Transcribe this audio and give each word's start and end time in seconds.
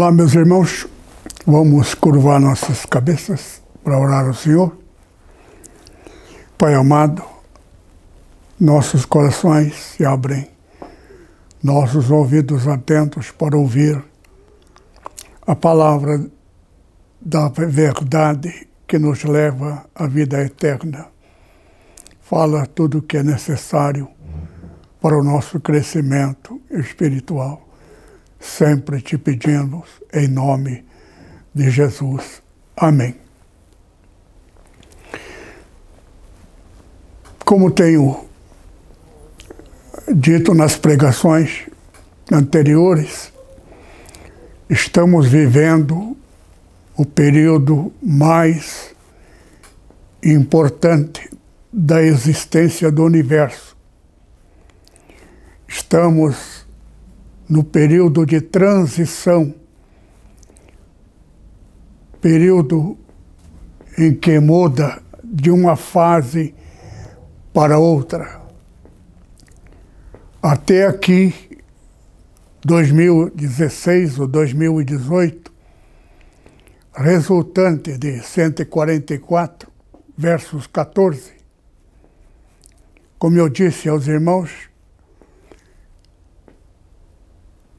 Olá, 0.00 0.10
meus 0.12 0.34
irmãos. 0.34 0.89
Vamos 1.50 1.94
curvar 1.96 2.38
nossas 2.38 2.86
cabeças 2.86 3.60
para 3.82 3.98
orar 3.98 4.24
ao 4.24 4.34
Senhor. 4.34 4.72
Pai 6.56 6.74
amado, 6.74 7.24
nossos 8.60 9.04
corações 9.04 9.74
se 9.74 10.04
abrem, 10.04 10.48
nossos 11.60 12.08
ouvidos 12.08 12.68
atentos 12.68 13.32
para 13.32 13.56
ouvir 13.56 14.00
a 15.44 15.56
palavra 15.56 16.24
da 17.20 17.48
verdade 17.48 18.68
que 18.86 18.96
nos 18.96 19.24
leva 19.24 19.86
à 19.92 20.06
vida 20.06 20.40
eterna. 20.40 21.08
Fala 22.20 22.64
tudo 22.64 22.98
o 22.98 23.02
que 23.02 23.16
é 23.16 23.24
necessário 23.24 24.08
para 25.00 25.18
o 25.18 25.24
nosso 25.24 25.58
crescimento 25.58 26.60
espiritual 26.70 27.70
sempre 28.40 29.02
te 29.02 29.18
pedimos 29.18 29.86
em 30.12 30.26
nome 30.26 30.76
de 30.76 30.89
Jesus. 31.54 32.42
Amém. 32.76 33.14
Como 37.44 37.70
tenho 37.70 38.24
dito 40.14 40.54
nas 40.54 40.76
pregações 40.76 41.66
anteriores, 42.30 43.32
estamos 44.68 45.26
vivendo 45.26 46.16
o 46.96 47.04
período 47.04 47.92
mais 48.02 48.94
importante 50.22 51.28
da 51.72 52.02
existência 52.02 52.90
do 52.90 53.04
universo. 53.04 53.76
Estamos 55.66 56.66
no 57.48 57.64
período 57.64 58.26
de 58.26 58.40
transição, 58.40 59.54
período 62.20 62.96
em 63.96 64.14
que 64.14 64.38
muda 64.38 65.02
de 65.24 65.50
uma 65.50 65.76
fase 65.76 66.54
para 67.52 67.78
outra. 67.78 68.40
Até 70.42 70.86
aqui, 70.86 71.58
2016 72.64 74.18
ou 74.18 74.26
2018, 74.26 75.52
resultante 76.94 77.96
de 77.98 78.20
144, 78.20 79.70
versos 80.16 80.66
14. 80.66 81.32
Como 83.18 83.36
eu 83.36 83.48
disse 83.48 83.88
aos 83.88 84.06
irmãos, 84.06 84.50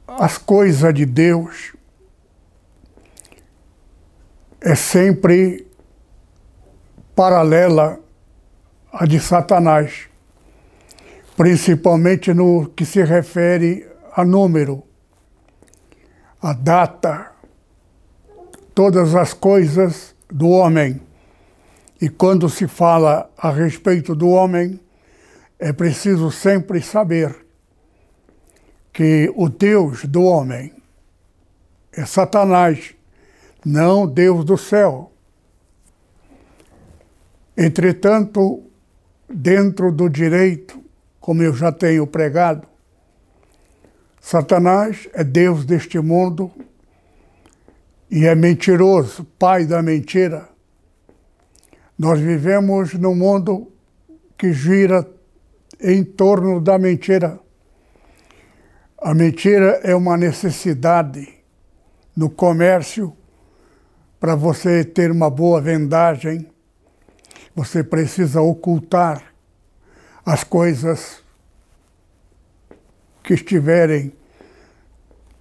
as 0.06 0.38
coisas 0.38 0.94
de 0.94 1.04
Deus 1.04 1.72
é 4.64 4.76
sempre 4.76 5.66
paralela 7.16 7.98
à 8.92 9.04
de 9.06 9.18
Satanás, 9.18 10.08
principalmente 11.36 12.32
no 12.32 12.68
que 12.68 12.86
se 12.86 13.02
refere 13.02 13.86
a 14.14 14.24
número, 14.24 14.84
a 16.40 16.52
data, 16.52 17.32
todas 18.72 19.16
as 19.16 19.34
coisas 19.34 20.14
do 20.30 20.48
homem. 20.48 21.00
E 22.00 22.08
quando 22.08 22.48
se 22.48 22.68
fala 22.68 23.30
a 23.36 23.50
respeito 23.50 24.14
do 24.14 24.28
homem, 24.28 24.80
é 25.58 25.72
preciso 25.72 26.30
sempre 26.30 26.80
saber 26.80 27.46
que 28.92 29.32
o 29.34 29.48
Deus 29.48 30.04
do 30.04 30.22
homem 30.22 30.72
é 31.92 32.04
Satanás, 32.04 32.94
não 33.64 34.06
Deus 34.06 34.44
do 34.44 34.56
céu. 34.56 35.12
Entretanto, 37.56 38.64
dentro 39.28 39.92
do 39.92 40.08
direito, 40.08 40.82
como 41.20 41.42
eu 41.42 41.54
já 41.54 41.70
tenho 41.70 42.06
pregado, 42.06 42.66
Satanás 44.20 45.08
é 45.12 45.24
Deus 45.24 45.64
deste 45.64 45.98
mundo 45.98 46.50
e 48.10 48.26
é 48.26 48.34
mentiroso, 48.34 49.24
pai 49.38 49.66
da 49.66 49.82
mentira. 49.82 50.48
Nós 51.98 52.20
vivemos 52.20 52.94
num 52.94 53.14
mundo 53.14 53.72
que 54.38 54.52
gira 54.52 55.06
em 55.80 56.04
torno 56.04 56.60
da 56.60 56.78
mentira. 56.78 57.38
A 58.98 59.14
mentira 59.14 59.80
é 59.82 59.94
uma 59.94 60.16
necessidade 60.16 61.28
no 62.16 62.30
comércio 62.30 63.16
para 64.22 64.36
você 64.36 64.84
ter 64.84 65.10
uma 65.10 65.28
boa 65.28 65.60
vendagem. 65.60 66.48
Você 67.56 67.82
precisa 67.82 68.40
ocultar 68.40 69.34
as 70.24 70.44
coisas 70.44 71.20
que 73.20 73.34
estiverem 73.34 74.12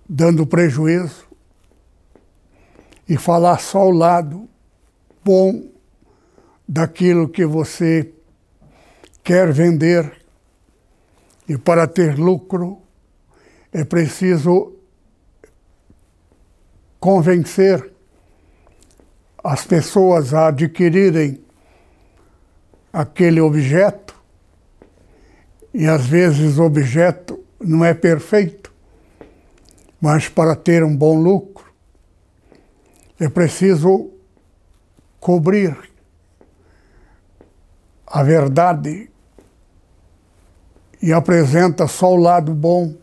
dando 0.09 0.47
prejuízo 0.47 1.28
e 3.08 3.18
falar 3.18 3.59
só 3.59 3.86
o 3.86 3.91
lado 3.91 4.50
bom 5.24 5.70
daquilo 6.68 7.30
que 7.30 7.46
você 7.46 8.12
quer 9.24 9.53
vender. 9.53 10.25
E 11.47 11.56
para 11.56 11.86
ter 11.86 12.18
lucro, 12.18 12.81
é 13.72 13.84
preciso 13.84 14.74
convencer 17.00 17.91
as 19.44 19.66
pessoas 19.66 20.34
a 20.34 20.47
adquirirem 20.47 21.44
aquele 22.94 23.41
objeto, 23.41 24.16
e 25.74 25.88
às 25.88 26.06
vezes 26.06 26.57
o 26.57 26.63
objeto 26.63 27.40
não 27.59 27.85
é 27.85 27.94
perfeito, 27.94 28.74
mas 30.00 30.28
para 30.28 30.56
ter 30.56 30.84
um 30.84 30.96
bom 30.96 31.22
lucro 31.22 31.72
é 33.19 33.29
preciso 33.29 34.12
cobrir 35.19 35.78
a 38.08 38.23
verdade 38.23 39.09
e 41.02 41.13
apresenta 41.13 41.88
só 41.88 42.12
o 42.12 42.18
lado 42.18 42.53
bom 42.53 42.94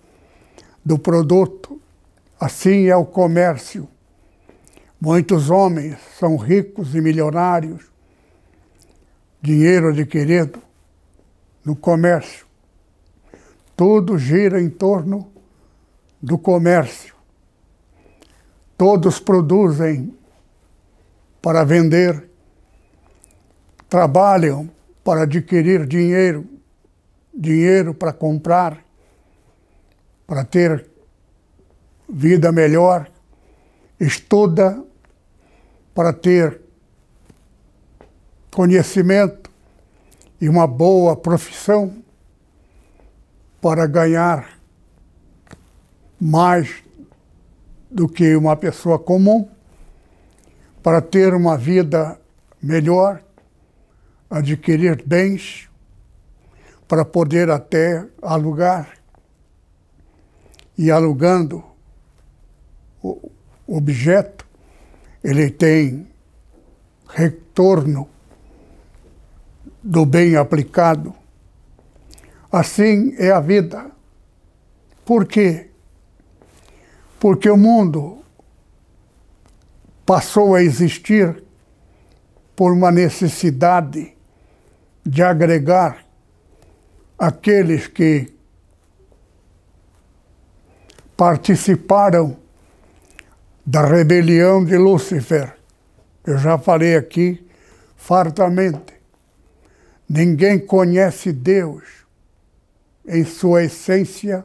do 0.84 0.98
produto. 0.98 1.80
Assim 2.38 2.86
é 2.86 2.96
o 2.96 3.04
comércio. 3.04 3.88
Muitos 5.00 5.48
homens 5.48 5.96
são 6.18 6.36
ricos 6.36 6.94
e 6.94 7.00
milionários, 7.00 7.84
dinheiro 9.40 9.90
adquirido 9.90 10.60
no 11.64 11.76
comércio. 11.76 12.46
Tudo 13.76 14.18
gira 14.18 14.60
em 14.60 14.68
torno 14.68 15.30
do 16.20 16.36
comércio. 16.36 17.14
Todos 18.76 19.20
produzem 19.20 20.12
para 21.40 21.64
vender, 21.64 22.28
trabalham 23.88 24.68
para 25.04 25.22
adquirir 25.22 25.86
dinheiro, 25.86 26.44
dinheiro 27.32 27.94
para 27.94 28.12
comprar 28.12 28.84
para 30.28 30.44
ter 30.44 30.86
vida 32.06 32.52
melhor, 32.52 33.10
estuda 33.98 34.84
para 35.98 36.12
ter 36.12 36.60
conhecimento 38.54 39.50
e 40.40 40.48
uma 40.48 40.64
boa 40.64 41.16
profissão 41.16 41.92
para 43.60 43.84
ganhar 43.84 44.60
mais 46.20 46.84
do 47.90 48.08
que 48.08 48.36
uma 48.36 48.54
pessoa 48.54 48.96
comum, 48.96 49.48
para 50.84 51.00
ter 51.00 51.34
uma 51.34 51.58
vida 51.58 52.16
melhor, 52.62 53.20
adquirir 54.30 55.02
bens, 55.04 55.68
para 56.86 57.04
poder 57.04 57.50
até 57.50 58.06
alugar 58.22 58.98
e 60.78 60.92
alugando 60.92 61.64
o 63.02 63.32
objeto, 63.66 64.47
ele 65.22 65.50
tem 65.50 66.06
retorno 67.08 68.08
do 69.82 70.04
bem 70.04 70.36
aplicado. 70.36 71.14
Assim 72.50 73.14
é 73.18 73.30
a 73.30 73.40
vida. 73.40 73.90
Por 75.04 75.26
quê? 75.26 75.70
Porque 77.18 77.50
o 77.50 77.56
mundo 77.56 78.18
passou 80.04 80.54
a 80.54 80.62
existir 80.62 81.42
por 82.54 82.72
uma 82.72 82.90
necessidade 82.90 84.16
de 85.04 85.22
agregar 85.22 86.04
aqueles 87.18 87.86
que 87.86 88.32
participaram 91.16 92.36
da 93.70 93.84
rebelião 93.84 94.64
de 94.64 94.78
Lúcifer. 94.78 95.54
Eu 96.26 96.38
já 96.38 96.56
falei 96.56 96.96
aqui 96.96 97.46
fartamente. 97.98 98.94
Ninguém 100.08 100.58
conhece 100.58 101.32
Deus 101.32 101.84
em 103.06 103.26
sua 103.26 103.64
essência 103.64 104.42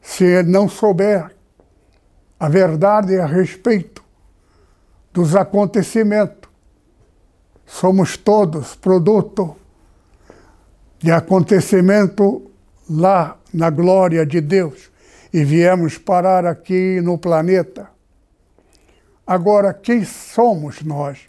se 0.00 0.42
não 0.44 0.66
souber 0.66 1.30
a 2.40 2.48
verdade 2.48 3.20
a 3.20 3.26
respeito 3.26 4.02
dos 5.12 5.36
acontecimentos. 5.36 6.48
Somos 7.66 8.16
todos 8.16 8.76
produto 8.76 9.54
de 10.98 11.10
acontecimento 11.10 12.50
lá 12.88 13.36
na 13.52 13.68
glória 13.68 14.24
de 14.24 14.40
Deus 14.40 14.90
e 15.32 15.44
viemos 15.44 15.98
parar 15.98 16.46
aqui 16.46 17.00
no 17.00 17.18
planeta. 17.18 17.90
Agora, 19.26 19.74
quem 19.74 20.04
somos 20.04 20.82
nós? 20.82 21.28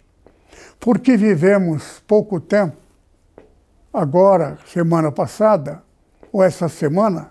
Porque 0.78 1.16
vivemos 1.16 2.02
pouco 2.06 2.40
tempo, 2.40 2.76
agora, 3.92 4.58
semana 4.66 5.12
passada, 5.12 5.82
ou 6.32 6.42
essa 6.42 6.68
semana, 6.68 7.30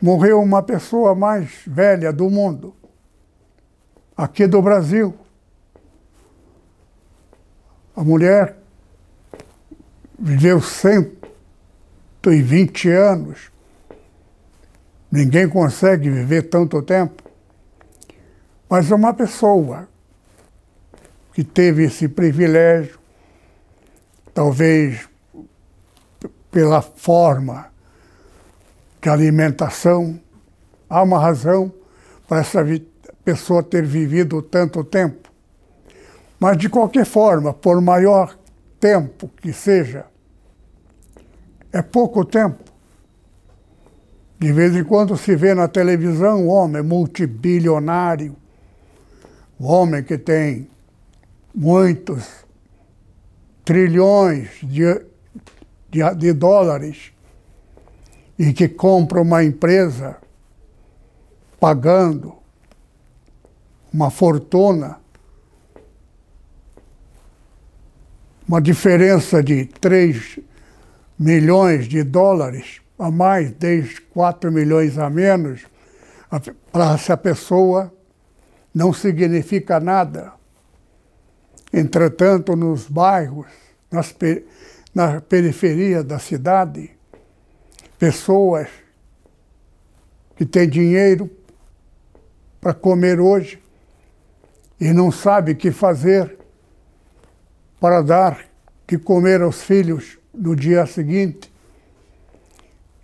morreu 0.00 0.40
uma 0.40 0.62
pessoa 0.62 1.14
mais 1.14 1.62
velha 1.66 2.12
do 2.12 2.28
mundo, 2.28 2.74
aqui 4.16 4.46
do 4.46 4.60
Brasil. 4.60 5.14
A 7.96 8.04
mulher 8.04 8.58
viveu 10.18 10.60
120 10.60 12.90
anos. 12.90 13.50
Ninguém 15.10 15.48
consegue 15.48 16.08
viver 16.08 16.42
tanto 16.42 16.80
tempo. 16.82 17.22
Mas 18.68 18.90
uma 18.90 19.12
pessoa 19.12 19.88
que 21.32 21.42
teve 21.42 21.84
esse 21.84 22.08
privilégio, 22.08 22.98
talvez 24.32 25.08
pela 26.50 26.80
forma 26.80 27.70
de 29.02 29.08
alimentação, 29.08 30.20
há 30.88 31.02
uma 31.02 31.18
razão 31.18 31.72
para 32.28 32.40
essa 32.40 32.64
pessoa 33.24 33.62
ter 33.62 33.84
vivido 33.84 34.40
tanto 34.42 34.84
tempo. 34.84 35.28
Mas, 36.38 36.56
de 36.56 36.68
qualquer 36.68 37.04
forma, 37.04 37.52
por 37.52 37.80
maior 37.80 38.38
tempo 38.78 39.28
que 39.36 39.52
seja, 39.52 40.06
é 41.72 41.82
pouco 41.82 42.24
tempo. 42.24 42.69
De 44.40 44.54
vez 44.54 44.74
em 44.74 44.82
quando 44.82 45.18
se 45.18 45.36
vê 45.36 45.52
na 45.52 45.68
televisão 45.68 46.46
um 46.46 46.48
homem 46.48 46.82
multibilionário, 46.82 48.34
um 49.60 49.66
homem 49.66 50.02
que 50.02 50.16
tem 50.16 50.66
muitos 51.54 52.24
trilhões 53.62 54.48
de, 54.62 54.82
de, 55.90 56.14
de 56.16 56.32
dólares 56.32 57.12
e 58.38 58.54
que 58.54 58.66
compra 58.66 59.20
uma 59.20 59.44
empresa 59.44 60.16
pagando 61.60 62.34
uma 63.92 64.10
fortuna, 64.10 64.98
uma 68.48 68.62
diferença 68.62 69.42
de 69.42 69.66
3 69.66 70.38
milhões 71.18 71.86
de 71.86 72.02
dólares 72.02 72.80
a 73.00 73.10
mais, 73.10 73.50
desde 73.52 74.00
4 74.00 74.52
milhões 74.52 74.98
a 74.98 75.08
menos, 75.08 75.66
para 76.70 76.94
essa 76.94 77.16
pessoa 77.16 77.92
não 78.74 78.92
significa 78.92 79.80
nada. 79.80 80.32
Entretanto, 81.72 82.54
nos 82.54 82.86
bairros, 82.86 83.46
nas, 83.90 84.14
na 84.94 85.20
periferia 85.20 86.04
da 86.04 86.18
cidade, 86.18 86.90
pessoas 87.98 88.68
que 90.36 90.44
têm 90.44 90.68
dinheiro 90.68 91.30
para 92.60 92.74
comer 92.74 93.20
hoje 93.20 93.62
e 94.80 94.92
não 94.92 95.10
sabem 95.10 95.54
o 95.54 95.56
que 95.56 95.70
fazer 95.70 96.38
para 97.80 98.02
dar 98.02 98.46
que 98.86 98.98
comer 98.98 99.40
aos 99.42 99.62
filhos 99.62 100.18
no 100.34 100.54
dia 100.54 100.84
seguinte. 100.86 101.50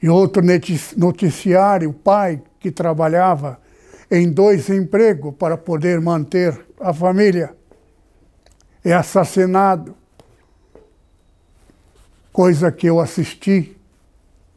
E 0.07 0.09
outro 0.09 0.41
noticiário, 0.97 1.91
o 1.91 1.93
pai 1.93 2.41
que 2.61 2.71
trabalhava 2.71 3.61
em 4.09 4.31
dois 4.31 4.71
empregos 4.71 5.35
para 5.35 5.59
poder 5.59 6.01
manter 6.01 6.65
a 6.79 6.95
família, 6.95 7.57
é 8.85 8.93
assassinado. 8.93 9.97
Coisa 12.33 12.71
que 12.71 12.87
eu 12.87 13.01
assisti 13.01 13.77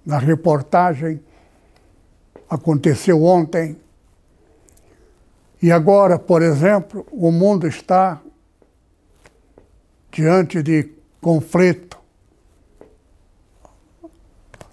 na 0.06 0.20
reportagem, 0.20 1.20
aconteceu 2.48 3.24
ontem. 3.24 3.76
E 5.64 5.72
agora, 5.72 6.20
por 6.20 6.44
exemplo, 6.44 7.08
o 7.12 7.32
mundo 7.32 7.66
está 7.66 8.22
diante 10.12 10.62
de 10.62 10.92
conflito 11.20 11.99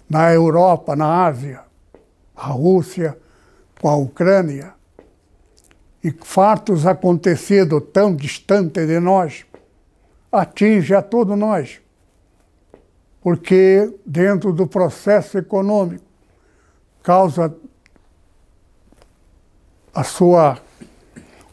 na 0.09 0.33
Europa, 0.33 0.95
na 0.95 1.25
Ásia, 1.25 1.61
a 2.35 2.47
Rússia 2.47 3.17
com 3.81 3.89
a 3.89 3.95
Ucrânia, 3.95 4.73
e 6.03 6.11
fatos 6.11 6.85
acontecidos 6.85 7.83
tão 7.91 8.15
distantes 8.15 8.87
de 8.87 8.99
nós, 8.99 9.45
atinge 10.31 10.93
a 10.93 11.01
todos 11.01 11.37
nós 11.37 11.81
porque 13.27 13.93
dentro 14.05 14.53
do 14.53 14.65
processo 14.65 15.37
econômico 15.37 16.05
causa 17.03 17.53
a 19.93 20.01
sua 20.01 20.57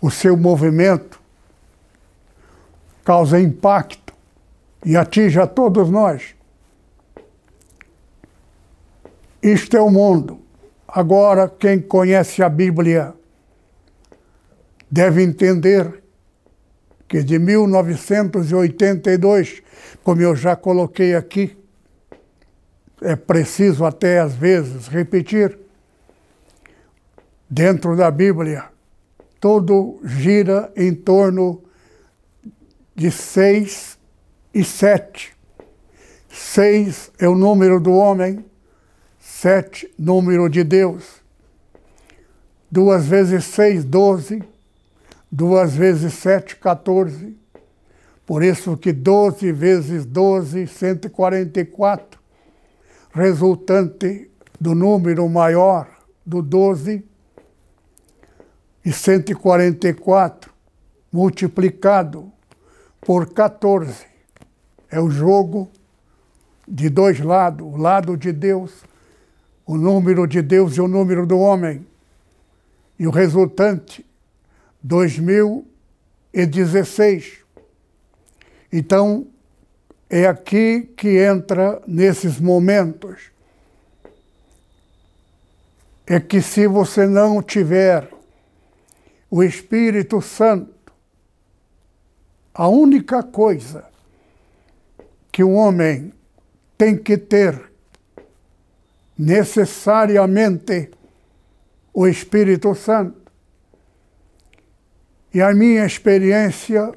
o 0.00 0.08
seu 0.08 0.37
movimento 0.37 1.20
causa 3.04 3.40
impacto 3.40 4.14
e 4.84 4.96
atinge 4.96 5.40
a 5.40 5.49
todos 5.49 5.90
nós. 5.90 6.34
Isto 9.44 9.76
é 9.76 9.80
o 9.82 9.90
mundo. 9.90 10.40
Agora, 10.88 11.50
quem 11.50 11.78
conhece 11.78 12.42
a 12.42 12.48
Bíblia 12.48 13.12
deve 14.90 15.22
entender 15.22 16.02
que 17.06 17.22
de 17.22 17.38
1982, 17.38 19.62
como 20.02 20.22
eu 20.22 20.34
já 20.34 20.56
coloquei 20.56 21.14
aqui, 21.14 21.54
é 23.02 23.14
preciso 23.14 23.84
até 23.84 24.18
às 24.18 24.34
vezes 24.34 24.88
repetir, 24.88 25.58
dentro 27.50 27.94
da 27.94 28.10
Bíblia, 28.10 28.64
tudo 29.38 30.00
gira 30.04 30.72
em 30.74 30.94
torno 30.94 31.62
de 32.96 33.10
seis 33.10 33.98
e 34.54 34.64
sete. 34.64 35.34
Seis 36.30 37.12
é 37.18 37.28
o 37.28 37.34
número 37.34 37.78
do 37.78 37.92
homem, 37.92 38.42
sete, 39.44 39.92
número 39.98 40.48
de 40.48 40.64
Deus. 40.64 41.20
Duas 42.70 43.04
vezes 43.04 43.44
seis, 43.44 43.84
doze. 43.84 44.42
Duas 45.30 45.74
vezes 45.74 46.14
sete, 46.14 46.56
14. 46.56 47.36
Por 48.24 48.42
isso 48.42 48.74
que 48.74 48.90
doze 48.90 49.52
vezes 49.52 50.06
doze, 50.06 50.66
cento 50.66 51.08
e 51.08 51.10
quarenta 51.10 51.60
e 51.60 51.64
quatro 51.66 52.18
resultante 53.12 54.30
do 54.58 54.74
número 54.74 55.28
maior 55.28 55.88
do 56.24 56.40
12 56.40 57.04
e 58.82 58.92
144 58.92 60.50
multiplicado 61.12 62.32
por 62.98 63.30
14. 63.34 64.06
É 64.90 64.98
o 64.98 65.10
jogo 65.10 65.70
de 66.66 66.88
dois 66.88 67.20
lados, 67.20 67.66
o 67.66 67.76
lado 67.76 68.16
de 68.16 68.32
Deus, 68.32 68.72
o 69.66 69.76
número 69.76 70.26
de 70.26 70.40
Deus 70.42 70.76
e 70.76 70.80
o 70.80 70.88
número 70.88 71.25
do 71.26 71.38
homem. 71.38 71.87
E 72.99 73.06
o 73.06 73.11
resultante 73.11 74.04
2016. 74.83 77.44
Então, 78.73 79.26
é 80.11 80.26
aqui 80.26 80.90
que 80.97 81.18
entra 81.18 81.83
nesses 81.87 82.38
momentos. 82.38 83.30
É 86.06 86.21
que 86.21 86.42
se 86.42 86.66
você 86.66 87.06
não 87.06 87.42
tiver 87.42 88.11
o 89.30 89.42
Espírito 89.42 90.21
Santo, 90.21 90.92
a 92.52 92.68
única 92.68 93.23
coisa 93.23 93.87
que 95.33 95.42
o 95.42 95.52
homem 95.52 96.12
tem 96.78 96.97
que 96.97 97.18
ter 97.18 97.74
necessariamente 99.16 100.90
o 101.92 102.06
Espírito 102.06 102.75
Santo. 102.75 103.33
E 105.33 105.40
a 105.40 105.54
minha 105.54 105.85
experiência 105.85 106.92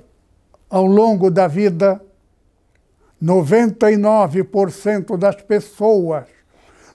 ao 0.69 0.86
longo 0.86 1.31
da 1.31 1.47
vida, 1.47 2.01
99% 3.21 5.17
das 5.17 5.41
pessoas 5.41 6.27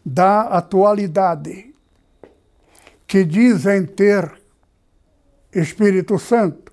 da 0.04 0.42
atualidade 0.42 1.74
que 3.06 3.24
dizem 3.24 3.84
ter 3.84 4.40
Espírito 5.52 6.18
Santo 6.18 6.72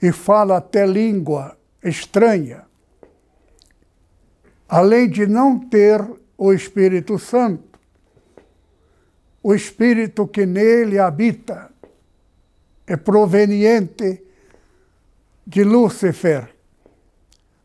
e 0.00 0.12
fala 0.12 0.58
até 0.58 0.86
língua 0.86 1.56
estranha, 1.82 2.64
além 4.68 5.08
de 5.08 5.26
não 5.26 5.58
ter 5.58 6.04
o 6.44 6.52
Espírito 6.52 7.18
Santo, 7.18 7.80
o 9.42 9.54
Espírito 9.54 10.28
que 10.28 10.44
nele 10.44 10.98
habita 10.98 11.70
é 12.86 12.98
proveniente 12.98 14.22
de 15.46 15.64
Lúcifer, 15.64 16.54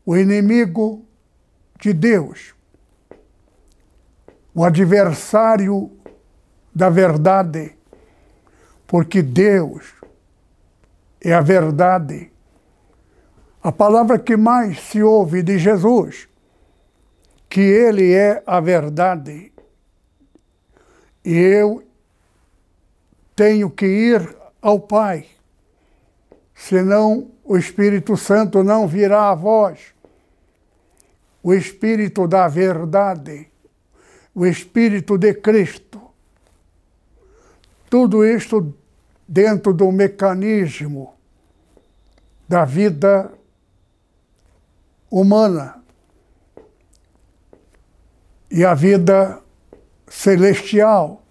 o 0.06 0.16
inimigo 0.16 1.04
de 1.78 1.92
Deus, 1.92 2.54
o 4.54 4.64
adversário 4.64 5.90
da 6.74 6.88
verdade, 6.88 7.76
porque 8.86 9.20
Deus 9.20 9.92
é 11.20 11.34
a 11.34 11.42
verdade. 11.42 12.32
A 13.62 13.70
palavra 13.70 14.18
que 14.18 14.38
mais 14.38 14.80
se 14.80 15.02
ouve 15.02 15.42
de 15.42 15.58
Jesus, 15.58 16.29
que 17.50 17.60
Ele 17.60 18.14
é 18.14 18.42
a 18.46 18.60
verdade. 18.60 19.52
E 21.24 21.36
eu 21.36 21.82
tenho 23.34 23.68
que 23.68 23.84
ir 23.84 24.36
ao 24.62 24.78
Pai, 24.78 25.26
senão 26.54 27.32
o 27.42 27.58
Espírito 27.58 28.16
Santo 28.16 28.62
não 28.62 28.86
virá 28.86 29.30
a 29.30 29.34
vós. 29.34 29.92
O 31.42 31.52
Espírito 31.52 32.28
da 32.28 32.46
verdade, 32.46 33.48
o 34.32 34.46
Espírito 34.46 35.18
de 35.18 35.34
Cristo. 35.34 36.00
Tudo 37.88 38.24
isto 38.24 38.72
dentro 39.26 39.72
do 39.72 39.90
mecanismo 39.90 41.14
da 42.48 42.64
vida 42.64 43.32
humana 45.10 45.79
e 48.50 48.64
a 48.64 48.74
vida 48.74 49.40
celestial. 50.08 51.22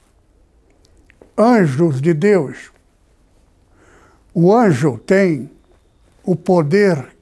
Anjos 1.38 2.02
de 2.02 2.14
Deus. 2.14 2.72
O 4.34 4.54
anjo 4.54 4.98
tem 4.98 5.50
o 6.24 6.36
poder 6.36 7.16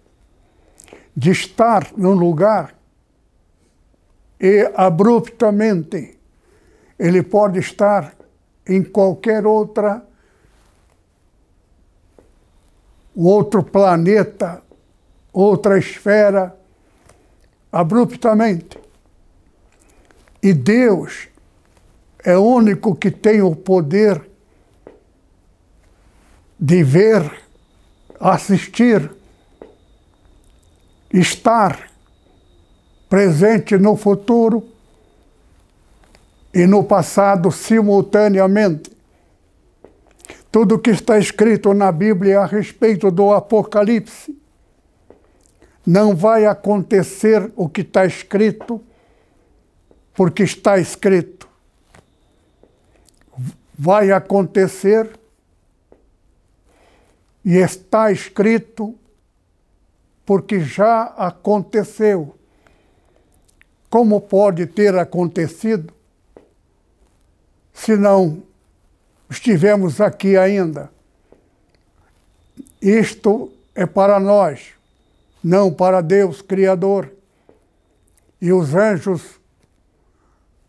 de 1.15 1.31
estar 1.31 1.91
num 1.95 2.13
lugar 2.13 2.75
e 4.39 4.71
abruptamente 4.75 6.17
ele 6.99 7.23
pode 7.23 7.59
estar 7.59 8.13
em 8.67 8.83
qualquer 8.83 9.45
outra 9.45 10.07
outro 13.25 13.63
planeta, 13.63 14.61
outra 15.33 15.79
esfera, 15.79 16.55
abruptamente. 17.71 18.79
E 20.41 20.53
Deus 20.53 21.27
é 22.23 22.37
o 22.37 22.43
único 22.43 22.95
que 22.95 23.09
tem 23.09 23.41
o 23.41 23.55
poder 23.55 24.21
de 26.59 26.83
ver 26.83 27.31
assistir, 28.19 29.11
estar 31.13 31.89
presente 33.07 33.77
no 33.77 33.95
futuro 33.95 34.67
e 36.53 36.65
no 36.65 36.83
passado 36.83 37.51
simultaneamente. 37.51 38.91
Tudo 40.51 40.79
que 40.79 40.89
está 40.89 41.19
escrito 41.19 41.73
na 41.73 41.91
Bíblia 41.91 42.39
a 42.39 42.45
respeito 42.45 43.11
do 43.11 43.31
Apocalipse 43.31 44.35
não 45.85 46.15
vai 46.15 46.45
acontecer 46.45 47.51
o 47.55 47.69
que 47.69 47.81
está 47.81 48.05
escrito, 48.05 48.81
porque 50.17 50.41
está 50.41 50.79
escrito. 50.79 51.47
Vai 53.77 54.11
acontecer 54.11 55.07
e 57.45 57.57
está 57.57 58.11
escrito 58.11 58.95
porque 60.25 60.59
já 60.59 61.03
aconteceu. 61.03 62.35
Como 63.91 64.19
pode 64.19 64.65
ter 64.65 64.97
acontecido 64.97 65.93
se 67.71 67.95
não 67.95 68.41
estivemos 69.29 70.01
aqui 70.01 70.35
ainda? 70.35 70.91
Isto 72.81 73.53
é 73.75 73.85
para 73.85 74.19
nós, 74.19 74.69
não 75.43 75.71
para 75.71 76.01
Deus 76.01 76.41
Criador. 76.41 77.11
E 78.41 78.51
os 78.51 78.73
anjos, 78.73 79.36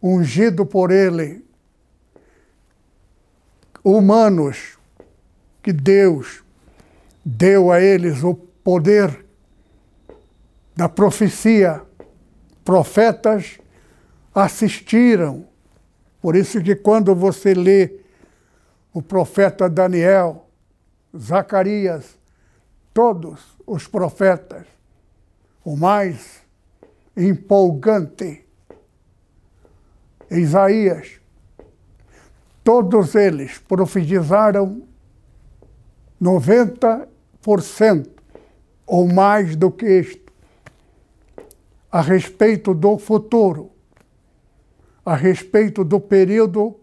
ungidos 0.02 0.66
por 0.68 0.90
Ele, 0.90 1.44
humanos 3.82 4.78
que 5.62 5.72
Deus 5.72 6.42
deu 7.24 7.70
a 7.70 7.80
eles 7.80 8.22
o 8.22 8.34
poder 8.34 9.26
da 10.74 10.88
profecia. 10.88 11.82
Profetas 12.64 13.58
assistiram. 14.34 15.46
Por 16.20 16.36
isso 16.36 16.62
que 16.62 16.74
quando 16.74 17.14
você 17.14 17.52
lê 17.54 18.00
o 18.92 19.02
profeta 19.02 19.68
Daniel, 19.68 20.48
Zacarias, 21.16 22.18
todos 22.94 23.40
os 23.66 23.86
profetas, 23.86 24.66
o 25.64 25.76
mais 25.76 26.42
empolgante, 27.16 28.44
Isaías, 30.30 31.20
todos 32.62 33.14
eles 33.14 33.58
profetizaram 33.58 34.82
90% 36.20 38.08
ou 38.86 39.06
mais 39.06 39.56
do 39.56 39.70
que 39.70 39.86
isto 39.86 40.28
a 41.90 42.02
respeito 42.02 42.74
do 42.74 42.98
futuro, 42.98 43.70
a 45.04 45.14
respeito 45.14 45.82
do 45.82 45.98
período 45.98 46.78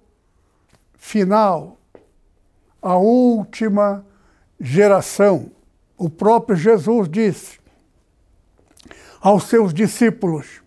final, 0.97 1.77
a 2.81 2.97
última 2.97 4.05
geração. 4.59 5.51
O 5.97 6.09
próprio 6.09 6.55
Jesus 6.55 7.07
disse 7.07 7.59
aos 9.21 9.43
seus 9.43 9.73
discípulos 9.73 10.64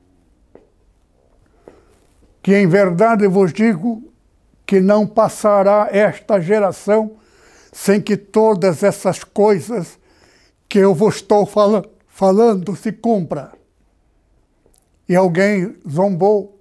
que 2.49 2.57
em 2.57 2.67
verdade 2.67 3.29
vos 3.29 3.53
digo 3.53 4.11
que 4.65 4.81
não 4.81 5.07
passará 5.07 5.87
esta 5.93 6.41
geração 6.41 7.19
sem 7.71 8.01
que 8.01 8.17
todas 8.17 8.83
essas 8.83 9.23
coisas 9.23 9.99
que 10.67 10.79
eu 10.79 10.95
vos 10.95 11.17
estou 11.17 11.45
fala 11.45 11.85
falando 12.07 12.75
se 12.75 12.91
cumpra. 12.91 13.53
E 15.07 15.15
alguém 15.15 15.77
zombou 15.87 16.59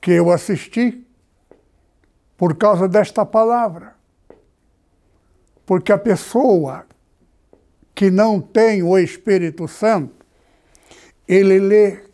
que 0.00 0.10
eu 0.10 0.28
assisti 0.28 1.06
por 2.36 2.56
causa 2.56 2.88
desta 2.88 3.24
palavra. 3.24 3.94
Porque 5.64 5.92
a 5.92 5.98
pessoa 5.98 6.84
que 7.94 8.10
não 8.10 8.40
tem 8.40 8.82
o 8.82 8.98
Espírito 8.98 9.68
Santo, 9.68 10.26
ele 11.28 11.60
lê 11.60 12.11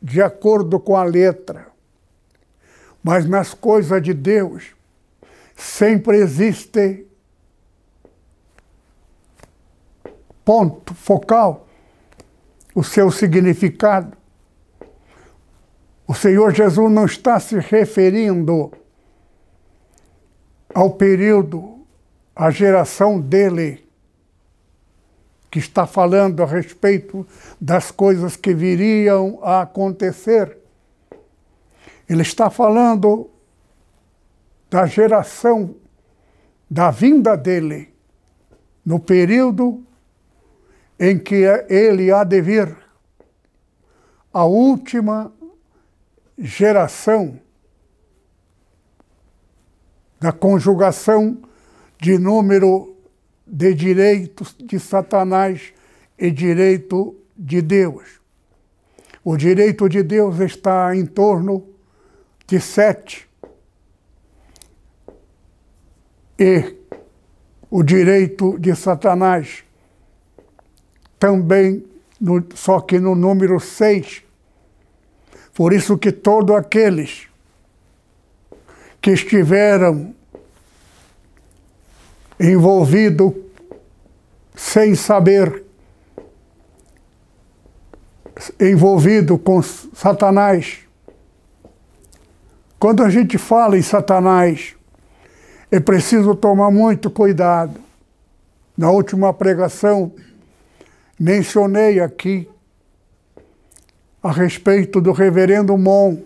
de 0.00 0.22
acordo 0.22 0.78
com 0.78 0.96
a 0.96 1.04
letra. 1.04 1.68
Mas 3.02 3.26
nas 3.26 3.54
coisas 3.54 4.02
de 4.02 4.12
Deus, 4.12 4.74
sempre 5.56 6.18
existe 6.18 7.06
ponto 10.44 10.94
focal, 10.94 11.66
o 12.74 12.82
seu 12.82 13.10
significado. 13.10 14.16
O 16.06 16.14
Senhor 16.14 16.54
Jesus 16.54 16.90
não 16.90 17.04
está 17.04 17.38
se 17.38 17.58
referindo 17.58 18.72
ao 20.74 20.92
período, 20.92 21.86
à 22.34 22.50
geração 22.50 23.20
dele, 23.20 23.86
que 25.50 25.58
está 25.58 25.86
falando 25.86 26.42
a 26.42 26.46
respeito 26.46 27.26
das 27.60 27.90
coisas 27.90 28.36
que 28.36 28.54
viriam 28.54 29.38
a 29.42 29.62
acontecer. 29.62 30.58
Ele 32.08 32.22
está 32.22 32.50
falando 32.50 33.30
da 34.70 34.86
geração 34.86 35.74
da 36.70 36.90
vinda 36.90 37.36
dele, 37.36 37.94
no 38.84 39.00
período 39.00 39.82
em 40.98 41.18
que 41.18 41.44
ele 41.68 42.12
há 42.12 42.24
de 42.24 42.40
vir, 42.42 42.76
a 44.32 44.44
última 44.44 45.32
geração 46.36 47.40
da 50.20 50.32
conjugação 50.32 51.38
de 52.00 52.18
número 52.18 52.97
de 53.48 53.74
direitos 53.74 54.54
de 54.58 54.78
Satanás 54.78 55.72
e 56.18 56.30
direito 56.30 57.16
de 57.36 57.62
Deus. 57.62 58.20
O 59.24 59.36
direito 59.36 59.88
de 59.88 60.02
Deus 60.02 60.38
está 60.40 60.94
em 60.94 61.06
torno 61.06 61.66
de 62.46 62.60
sete. 62.60 63.28
E 66.38 66.76
o 67.70 67.82
direito 67.82 68.58
de 68.58 68.74
Satanás 68.74 69.64
também, 71.18 71.84
no, 72.20 72.44
só 72.54 72.80
que 72.80 72.98
no 72.98 73.14
número 73.14 73.58
seis. 73.58 74.22
Por 75.54 75.72
isso 75.72 75.98
que 75.98 76.12
todos 76.12 76.54
aqueles 76.54 77.28
que 79.00 79.10
estiveram 79.10 80.14
envolvidos 82.38 83.32
sem 84.54 84.94
saber, 84.94 85.64
envolvido 88.60 89.38
com 89.38 89.62
Satanás. 89.62 90.80
Quando 92.78 93.02
a 93.02 93.10
gente 93.10 93.38
fala 93.38 93.76
em 93.76 93.82
Satanás, 93.82 94.76
é 95.70 95.80
preciso 95.80 96.34
tomar 96.34 96.70
muito 96.70 97.10
cuidado. 97.10 97.80
Na 98.76 98.90
última 98.90 99.34
pregação, 99.34 100.12
mencionei 101.18 101.98
aqui 101.98 102.48
a 104.22 104.30
respeito 104.30 105.00
do 105.00 105.12
reverendo 105.12 105.76
Mon. 105.76 106.18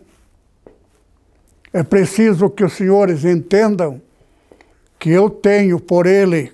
É 1.72 1.82
preciso 1.82 2.50
que 2.50 2.62
os 2.62 2.74
senhores 2.74 3.24
entendam 3.24 4.00
que 5.02 5.10
eu 5.10 5.28
tenho 5.28 5.80
por 5.80 6.06
ele 6.06 6.52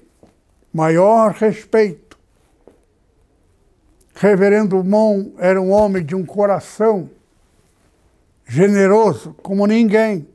maior 0.73 1.33
respeito. 1.33 2.19
Reverendo 4.15 4.83
Mon 4.83 5.33
era 5.37 5.61
um 5.61 5.71
homem 5.71 6.03
de 6.03 6.17
um 6.17 6.25
coração 6.25 7.11
generoso 8.47 9.37
como 9.43 9.67
ninguém. 9.67 10.27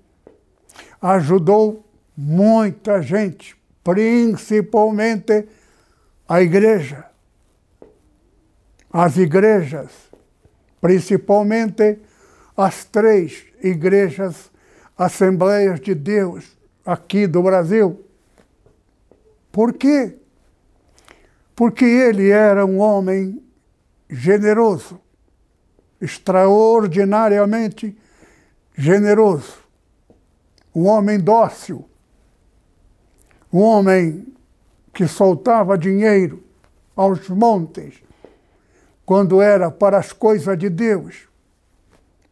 Ajudou 1.02 1.84
muita 2.16 3.02
gente, 3.02 3.56
principalmente 3.84 5.48
a 6.30 6.40
igreja, 6.40 7.06
as 8.92 9.18
igrejas, 9.18 9.90
principalmente 10.80 11.98
as 12.56 12.86
três 12.86 13.44
igrejas 13.64 14.52
Assembleias 14.96 15.80
de 15.80 15.96
Deus 15.96 16.53
aqui 16.86 17.28
do 17.28 17.42
Brasil. 17.42 18.04
Por 19.52 19.74
quê? 19.74 20.18
Porque 21.56 21.86
ele 21.86 22.30
era 22.30 22.66
um 22.66 22.80
homem 22.80 23.42
generoso, 24.10 25.00
extraordinariamente 26.02 27.96
generoso, 28.76 29.60
um 30.74 30.86
homem 30.88 31.20
dócil, 31.20 31.88
um 33.52 33.60
homem 33.60 34.26
que 34.94 35.08
soltava 35.08 35.78
dinheiro 35.78 36.44
aos 36.96 37.30
montes 37.30 38.02
quando 39.06 39.42
era 39.42 39.70
para 39.70 39.98
as 39.98 40.12
coisas 40.14 40.58
de 40.58 40.70
Deus. 40.70 41.28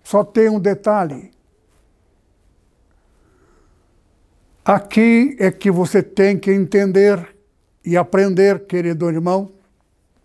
Só 0.03 0.23
tem 0.23 0.49
um 0.49 0.59
detalhe: 0.59 1.30
Aqui 4.63 5.35
é 5.39 5.49
que 5.49 5.71
você 5.71 6.03
tem 6.03 6.37
que 6.37 6.51
entender 6.51 7.35
e 7.83 7.97
aprender, 7.97 8.67
querido 8.67 9.09
irmão. 9.09 9.51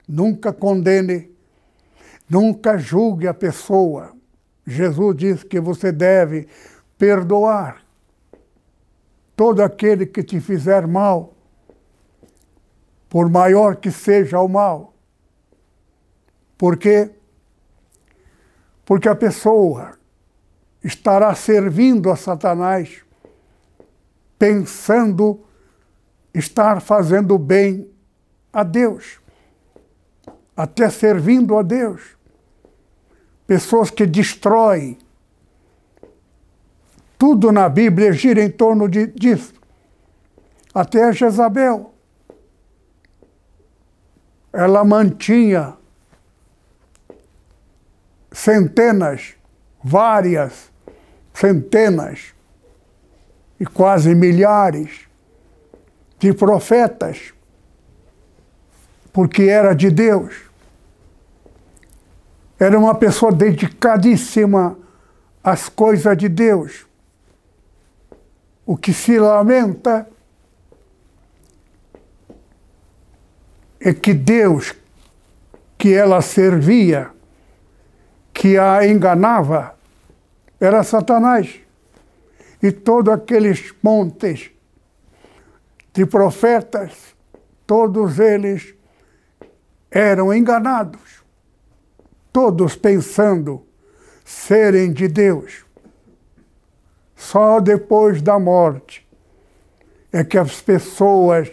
Nunca 0.07 0.53
condene, 0.53 1.31
nunca 2.29 2.77
julgue 2.77 3.27
a 3.27 3.33
pessoa. 3.33 4.14
Jesus 4.66 5.16
diz 5.16 5.42
que 5.42 5.59
você 5.59 5.90
deve 5.90 6.46
perdoar 6.99 7.83
todo 9.35 9.62
aquele 9.62 10.05
que 10.05 10.22
te 10.22 10.38
fizer 10.38 10.87
mal, 10.87 11.35
por 13.09 13.31
maior 13.31 13.77
que 13.77 13.90
seja 13.90 14.38
o 14.38 14.49
mal. 14.49 14.94
Por 16.59 16.77
quê? 16.77 17.11
Porque 18.85 19.09
a 19.09 19.16
pessoa 19.16 19.99
estará 20.85 21.35
servindo 21.35 22.11
a 22.11 22.16
Satanás 22.16 23.06
pensando 24.38 25.40
estar 26.35 26.81
fazendo 26.81 27.38
bem 27.38 27.88
a 28.53 28.62
Deus, 28.62 29.18
até 30.57 30.90
servindo 30.90 31.57
a 31.57 31.62
Deus. 31.62 32.16
Pessoas 33.46 33.90
que 33.90 34.07
destroem. 34.07 34.99
Tudo 37.18 37.51
na 37.53 37.68
Bíblia 37.68 38.12
gira 38.12 38.42
em 38.42 38.51
torno 38.51 38.88
de, 38.88 39.07
disso. 39.07 39.55
Até 40.75 41.12
Jezabel. 41.12 41.94
Ela 44.53 44.85
mantinha 44.85 45.77
centenas, 48.33 49.35
várias 49.83 50.70
centenas 51.33 52.36
e 53.59 53.64
quase 53.64 54.14
milhares 54.14 55.07
de 56.19 56.33
profetas, 56.33 57.33
porque 59.12 59.45
era 59.45 59.75
de 59.75 59.90
Deus. 59.90 60.35
Era 62.59 62.79
uma 62.79 62.95
pessoa 62.95 63.33
dedicadíssima 63.33 64.79
às 65.42 65.69
coisas 65.69 66.16
de 66.16 66.29
Deus. 66.29 66.87
O 68.64 68.77
que 68.77 68.92
se 68.92 69.19
lamenta 69.19 70.09
é 73.79 73.92
que 73.92 74.12
Deus 74.12 74.75
que 75.79 75.92
ela 75.92 76.23
servia, 76.23 77.11
que 78.33 78.57
a 78.57 78.87
enganava, 78.87 79.75
era 80.59 80.83
Satanás 80.83 81.66
e 82.62 82.73
todos 82.73 83.12
aqueles 83.12 83.75
montes 83.83 84.51
de 85.92 86.07
profetas, 86.07 87.14
todos 87.66 88.19
eles 88.19 88.75
eram 89.90 90.33
enganados, 90.33 91.25
todos 92.33 92.77
pensando 92.77 93.66
serem 94.25 94.92
de 94.92 95.09
Deus. 95.09 95.64
Só 97.14 97.61
depois 97.61 98.21
da 98.21 98.38
morte 98.38 99.07
é 100.12 100.23
que 100.23 100.37
as 100.37 100.61
pessoas 100.61 101.51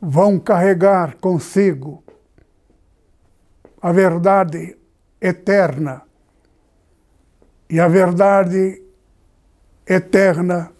vão 0.00 0.38
carregar 0.38 1.16
consigo 1.16 2.02
a 3.80 3.92
verdade 3.92 4.76
eterna. 5.20 6.02
E 7.68 7.78
a 7.78 7.88
verdade 7.88 8.82
eterna 9.90 10.70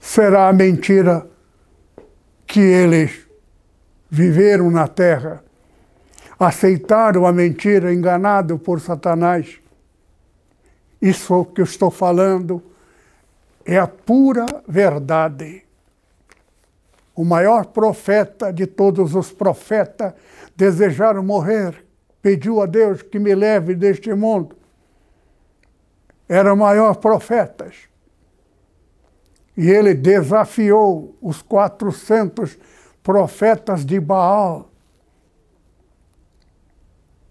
será 0.00 0.48
a 0.48 0.52
mentira 0.52 1.28
que 2.46 2.60
eles 2.60 3.28
viveram 4.08 4.70
na 4.70 4.88
terra, 4.88 5.44
aceitaram 6.40 7.26
a 7.26 7.32
mentira, 7.32 7.92
enganado 7.92 8.58
por 8.58 8.80
Satanás. 8.80 9.60
Isso 11.02 11.44
que 11.44 11.60
eu 11.60 11.64
estou 11.64 11.90
falando 11.90 12.62
é 13.66 13.78
a 13.78 13.86
pura 13.86 14.46
verdade. 14.66 15.64
o 17.14 17.24
maior 17.24 17.66
profeta 17.66 18.52
de 18.52 18.66
todos 18.66 19.14
os 19.14 19.30
profetas, 19.30 20.14
desejaram 20.56 21.22
morrer, 21.22 21.84
pediu 22.20 22.60
a 22.60 22.66
Deus 22.66 23.02
que 23.02 23.20
me 23.20 23.34
leve 23.34 23.74
deste 23.74 24.12
mundo. 24.14 24.56
Era 26.28 26.52
o 26.52 26.56
maior 26.56 26.96
profeta. 26.96 27.70
E 29.56 29.70
ele 29.70 29.94
desafiou 29.94 31.16
os 31.20 31.42
400 31.42 32.58
profetas 33.02 33.84
de 33.84 34.00
Baal. 34.00 34.70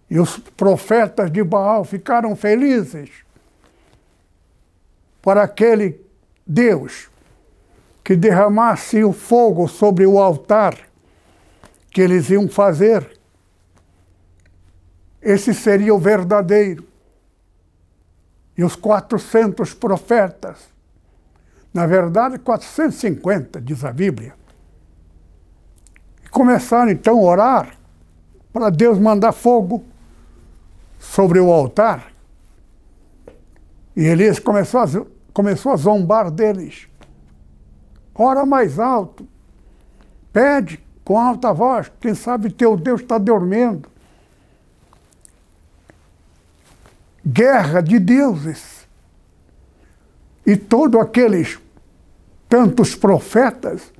E 0.09 0.19
os 0.19 0.37
profetas 0.37 1.31
de 1.31 1.43
Baal 1.43 1.83
ficaram 1.83 2.35
felizes 2.35 3.09
para 5.21 5.43
aquele 5.43 5.99
Deus 6.45 7.09
que 8.03 8.15
derramasse 8.15 9.03
o 9.03 9.13
fogo 9.13 9.67
sobre 9.67 10.05
o 10.05 10.19
altar 10.19 10.77
que 11.89 12.01
eles 12.01 12.29
iam 12.29 12.47
fazer. 12.49 13.19
Esse 15.21 15.53
seria 15.53 15.95
o 15.95 15.99
verdadeiro. 15.99 16.85
E 18.57 18.63
os 18.63 18.75
400 18.75 19.73
profetas, 19.73 20.57
na 21.73 21.87
verdade 21.87 22.37
450, 22.37 23.59
diz 23.59 23.83
a 23.83 23.91
Bíblia, 23.91 24.35
e 26.23 26.29
começaram 26.29 26.91
então 26.91 27.17
a 27.17 27.21
orar 27.21 27.77
para 28.51 28.69
Deus 28.69 28.99
mandar 28.99 29.31
fogo 29.31 29.83
sobre 30.99 31.39
o 31.39 31.51
altar. 31.51 32.13
E 33.95 34.05
Elias 34.05 34.39
começou 34.39 34.81
a, 34.81 34.85
começou 35.33 35.71
a 35.71 35.75
zombar 35.75 36.31
deles. 36.31 36.87
Ora 38.15 38.45
mais 38.45 38.79
alto. 38.79 39.27
Pede 40.31 40.83
com 41.03 41.19
alta 41.19 41.53
voz. 41.53 41.91
Quem 41.99 42.15
sabe 42.15 42.51
teu 42.51 42.77
Deus 42.77 43.01
está 43.01 43.17
dormindo. 43.17 43.89
Guerra 47.25 47.81
de 47.81 47.99
deuses. 47.99 48.87
E 50.45 50.57
todos 50.57 50.99
aqueles 50.99 51.59
tantos 52.49 52.95
profetas 52.95 53.91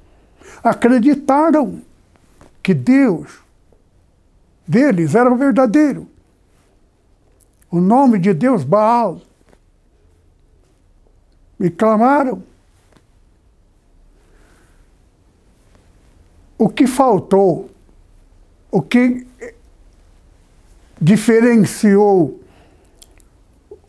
acreditaram 0.63 1.81
que 2.61 2.73
Deus 2.73 3.41
deles 4.67 5.15
era 5.15 5.33
verdadeiro. 5.35 6.07
O 7.71 7.79
nome 7.79 8.19
de 8.19 8.33
Deus, 8.33 8.63
Baal. 8.63 9.21
E 11.59 11.69
clamaram. 11.69 12.43
O 16.57 16.69
que 16.69 16.85
faltou, 16.85 17.69
o 18.69 18.81
que 18.81 19.25
diferenciou 21.01 22.42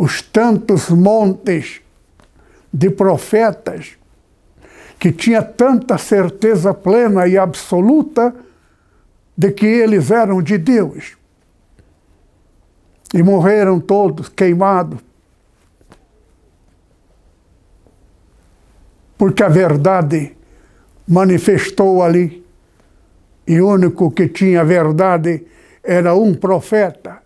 os 0.04 0.20
tantos 0.20 0.90
montes 0.90 1.80
de 2.70 2.90
profetas 2.90 3.96
que 4.98 5.10
tinha 5.10 5.42
tanta 5.42 5.96
certeza 5.96 6.74
plena 6.74 7.26
e 7.26 7.38
absoluta 7.38 8.34
de 9.34 9.50
que 9.50 9.64
eles 9.64 10.10
eram 10.10 10.42
de 10.42 10.58
Deus. 10.58 11.16
E 13.14 13.22
morreram 13.22 13.80
todos 13.80 14.28
queimados. 14.28 15.00
Porque 19.16 19.42
a 19.42 19.48
verdade 19.48 20.36
manifestou 21.08 22.02
ali. 22.02 22.44
E 23.46 23.58
o 23.58 23.68
único 23.68 24.10
que 24.10 24.28
tinha 24.28 24.62
verdade 24.64 25.46
era 25.82 26.14
um 26.14 26.34
profeta 26.34 27.24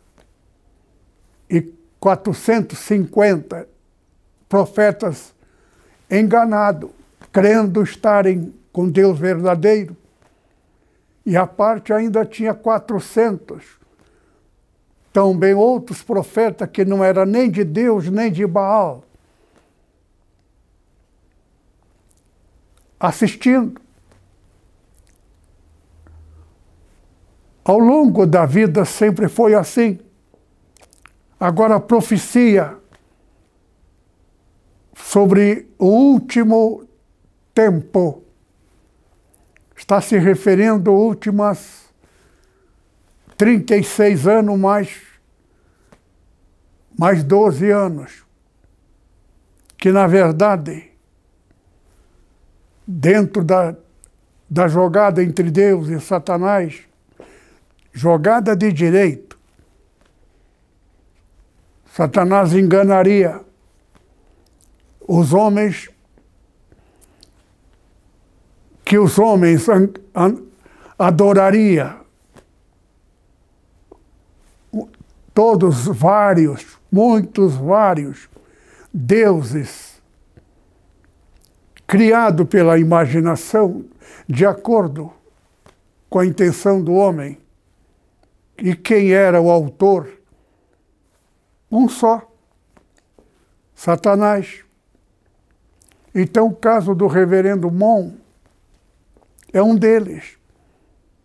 e 1.50 1.77
450 2.00 3.68
profetas 4.48 5.34
enganados, 6.10 6.90
crendo 7.32 7.82
estarem 7.82 8.54
com 8.72 8.88
Deus 8.88 9.18
verdadeiro. 9.18 9.96
E 11.26 11.36
a 11.36 11.46
parte 11.46 11.92
ainda 11.92 12.24
tinha 12.24 12.54
400. 12.54 13.78
Também 15.12 15.54
outros 15.54 16.02
profetas 16.02 16.70
que 16.70 16.84
não 16.84 17.02
eram 17.02 17.26
nem 17.26 17.50
de 17.50 17.64
Deus 17.64 18.08
nem 18.08 18.30
de 18.30 18.46
Baal. 18.46 19.04
Assistindo. 22.98 23.80
Ao 27.64 27.78
longo 27.78 28.26
da 28.26 28.46
vida 28.46 28.84
sempre 28.86 29.28
foi 29.28 29.54
assim. 29.54 29.98
Agora, 31.40 31.76
a 31.76 31.80
profecia 31.80 32.76
sobre 34.94 35.68
o 35.78 35.86
último 35.86 36.84
tempo 37.54 38.22
está 39.76 40.00
se 40.00 40.18
referindo 40.18 40.90
aos 40.90 41.00
últimos 41.00 41.88
36 43.36 44.26
anos 44.26 44.58
mais, 44.58 45.00
mais 46.98 47.22
12 47.22 47.70
anos. 47.70 48.24
Que, 49.76 49.92
na 49.92 50.08
verdade, 50.08 50.90
dentro 52.84 53.44
da, 53.44 53.76
da 54.50 54.66
jogada 54.66 55.22
entre 55.22 55.50
Deus 55.50 55.88
e 55.88 56.00
Satanás, 56.00 56.80
jogada 57.92 58.56
de 58.56 58.72
direito. 58.72 59.27
Satanás 61.98 62.52
enganaria 62.52 63.40
os 65.00 65.32
homens 65.32 65.90
que 68.84 68.96
os 68.96 69.18
homens 69.18 69.66
adoraria 70.96 71.96
todos 75.34 75.86
vários, 75.86 76.78
muitos 76.88 77.56
vários 77.56 78.28
deuses 78.94 80.00
criado 81.84 82.46
pela 82.46 82.78
imaginação 82.78 83.84
de 84.28 84.46
acordo 84.46 85.12
com 86.08 86.20
a 86.20 86.26
intenção 86.26 86.80
do 86.80 86.92
homem. 86.92 87.40
E 88.56 88.76
quem 88.76 89.10
era 89.10 89.40
o 89.40 89.50
autor? 89.50 90.17
Um 91.70 91.88
só: 91.88 92.30
Satanás. 93.74 94.64
Então, 96.14 96.48
o 96.48 96.56
caso 96.56 96.94
do 96.94 97.06
reverendo 97.06 97.70
Mon 97.70 98.12
é 99.52 99.62
um 99.62 99.76
deles. 99.76 100.36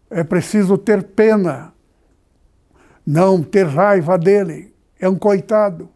É 0.10 0.24
preciso 0.24 0.78
ter 0.78 1.04
pena, 1.04 1.74
não 3.06 3.42
ter 3.42 3.66
raiva 3.66 4.18
dele. 4.18 4.74
É 5.00 5.10
um 5.10 5.18
coitado. 5.18 5.90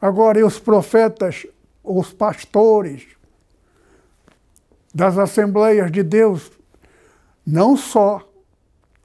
Agora, 0.00 0.38
e 0.38 0.44
os 0.44 0.58
profetas, 0.58 1.46
os 1.82 2.12
pastores 2.12 3.06
das 4.94 5.18
Assembleias 5.18 5.90
de 5.90 6.02
Deus, 6.02 6.52
não 7.44 7.76
só 7.76 8.26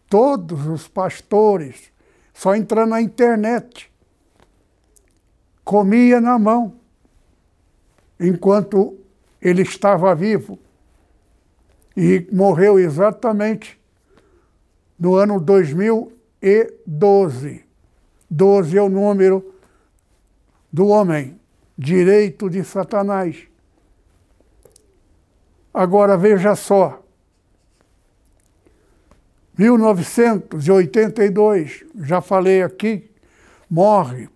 todos 0.07 0.67
os 0.67 0.87
pastores, 0.87 1.91
só 2.39 2.55
entrando 2.55 2.89
na 2.91 3.01
internet. 3.01 3.91
Comia 5.65 6.21
na 6.21 6.39
mão, 6.39 6.79
enquanto 8.17 8.97
ele 9.41 9.63
estava 9.63 10.15
vivo. 10.15 10.57
E 11.97 12.25
morreu 12.31 12.79
exatamente 12.79 13.77
no 14.97 15.15
ano 15.15 15.37
2012. 15.37 17.65
12 18.31 18.77
é 18.77 18.81
o 18.81 18.87
número 18.87 19.53
do 20.71 20.87
homem, 20.87 21.37
direito 21.77 22.49
de 22.49 22.63
Satanás. 22.63 23.49
Agora 25.73 26.15
veja 26.15 26.55
só, 26.55 26.98
1982, 29.59 31.83
já 31.97 32.21
falei 32.21 32.63
aqui, 32.63 33.11
morre 33.69 34.29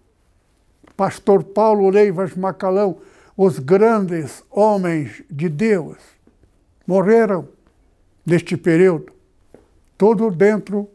pastor 0.98 1.46
Paulo 1.46 1.90
Leivas 1.90 2.36
Macalão, 2.36 2.98
os 3.38 3.58
grandes 3.58 4.44
homens 4.52 5.24
de 5.32 5.48
Deus 5.48 5.98
morreram 6.86 7.48
neste 8.26 8.58
período, 8.58 9.14
todo 9.98 10.30
dentro 10.30 10.90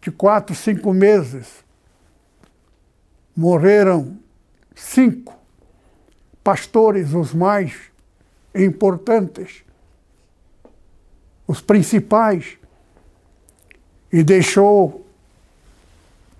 de 0.00 0.10
quatro, 0.10 0.54
cinco 0.54 0.90
meses. 0.92 1.62
Morreram 3.36 4.18
cinco 4.74 5.38
pastores, 6.42 7.12
os 7.12 7.34
mais 7.34 7.74
importantes 8.54 9.63
os 11.46 11.60
principais, 11.60 12.56
e 14.12 14.22
deixou 14.22 15.04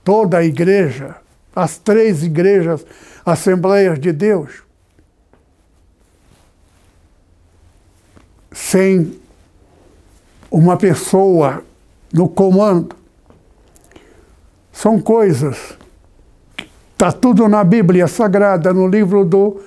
toda 0.05 0.39
a 0.39 0.45
igreja, 0.45 1.17
as 1.55 1.77
três 1.77 2.23
igrejas, 2.23 2.87
Assembleias 3.27 3.99
de 3.99 4.13
Deus, 4.13 4.63
sem 8.53 9.19
uma 10.51 10.77
pessoa 10.77 11.65
no 12.13 12.29
comando. 12.29 12.95
São 14.73 15.01
coisas. 15.01 15.77
Está 16.93 17.11
tudo 17.11 17.49
na 17.49 17.65
Bíblia 17.65 18.07
Sagrada, 18.07 18.73
no 18.73 18.87
livro 18.87 19.25
do. 19.25 19.61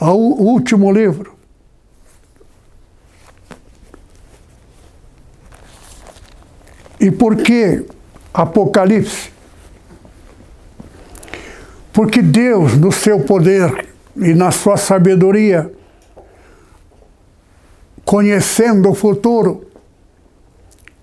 O 0.00 0.42
último 0.44 0.90
livro. 0.90 1.41
E 7.02 7.10
por 7.10 7.36
que 7.36 7.84
Apocalipse? 8.32 9.32
Porque 11.92 12.22
Deus, 12.22 12.78
no 12.78 12.92
seu 12.92 13.24
poder 13.24 13.88
e 14.16 14.32
na 14.32 14.52
sua 14.52 14.76
sabedoria, 14.76 15.70
conhecendo 18.04 18.88
o 18.88 18.94
futuro, 18.94 19.66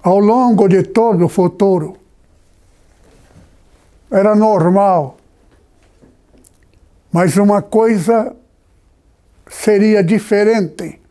ao 0.01 0.19
longo 0.19 0.69
de 0.69 0.83
todo 0.83 1.25
o 1.25 1.29
futuro, 1.29 1.97
era 4.09 4.33
normal. 4.33 5.17
Mas 7.11 7.35
uma 7.35 7.61
coisa 7.61 8.33
seria 9.49 10.01
diferente. 10.01 11.01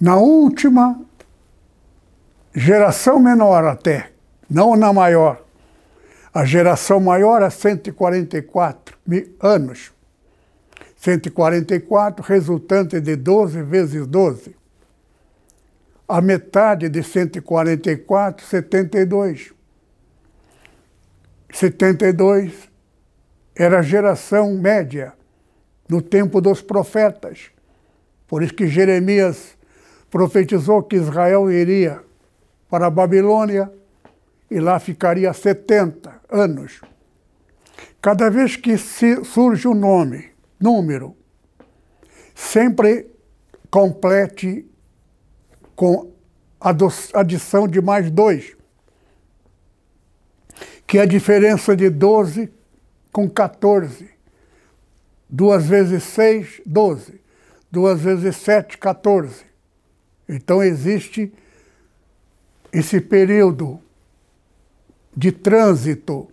Na 0.00 0.16
última 0.16 0.98
geração 2.54 3.18
menor 3.18 3.64
até, 3.64 4.10
não 4.48 4.76
na 4.76 4.92
maior. 4.92 5.42
A 6.34 6.44
geração 6.44 7.00
maior 7.00 7.42
é 7.42 7.50
144 7.50 8.96
mil 9.06 9.34
anos. 9.40 9.92
144 10.96 12.24
resultante 12.24 13.00
de 13.00 13.16
12 13.16 13.62
vezes 13.62 14.06
12. 14.06 14.54
A 16.08 16.20
metade 16.20 16.88
de 16.88 17.02
144, 17.02 18.46
72. 18.46 19.52
72 21.52 22.70
era 23.54 23.80
a 23.80 23.82
geração 23.82 24.54
média 24.54 25.12
no 25.88 26.00
tempo 26.00 26.40
dos 26.40 26.62
profetas. 26.62 27.50
Por 28.26 28.42
isso 28.42 28.54
que 28.54 28.66
Jeremias 28.66 29.56
profetizou 30.10 30.82
que 30.82 30.96
Israel 30.96 31.50
iria 31.50 32.00
para 32.72 32.86
a 32.86 32.90
Babilônia 32.90 33.70
e 34.50 34.58
lá 34.58 34.80
ficaria 34.80 35.30
70 35.30 36.22
anos. 36.26 36.80
Cada 38.00 38.30
vez 38.30 38.56
que 38.56 38.78
surge 38.78 39.68
um 39.68 39.74
nome, 39.74 40.30
número, 40.58 41.14
sempre 42.34 43.10
complete 43.70 44.66
com 45.76 46.14
adição 47.12 47.68
de 47.68 47.82
mais 47.82 48.10
dois, 48.10 48.56
que 50.86 50.96
é 50.96 51.02
a 51.02 51.06
diferença 51.06 51.76
de 51.76 51.90
12 51.90 52.50
com 53.12 53.28
14. 53.28 54.08
Duas 55.28 55.66
vezes 55.66 56.04
6, 56.04 56.62
12. 56.64 57.20
Duas 57.70 58.00
vezes 58.00 58.34
7, 58.36 58.78
14. 58.78 59.44
Então 60.26 60.62
existe 60.62 61.34
esse 62.72 63.00
período 63.00 63.78
de 65.14 65.30
trânsito. 65.30 66.28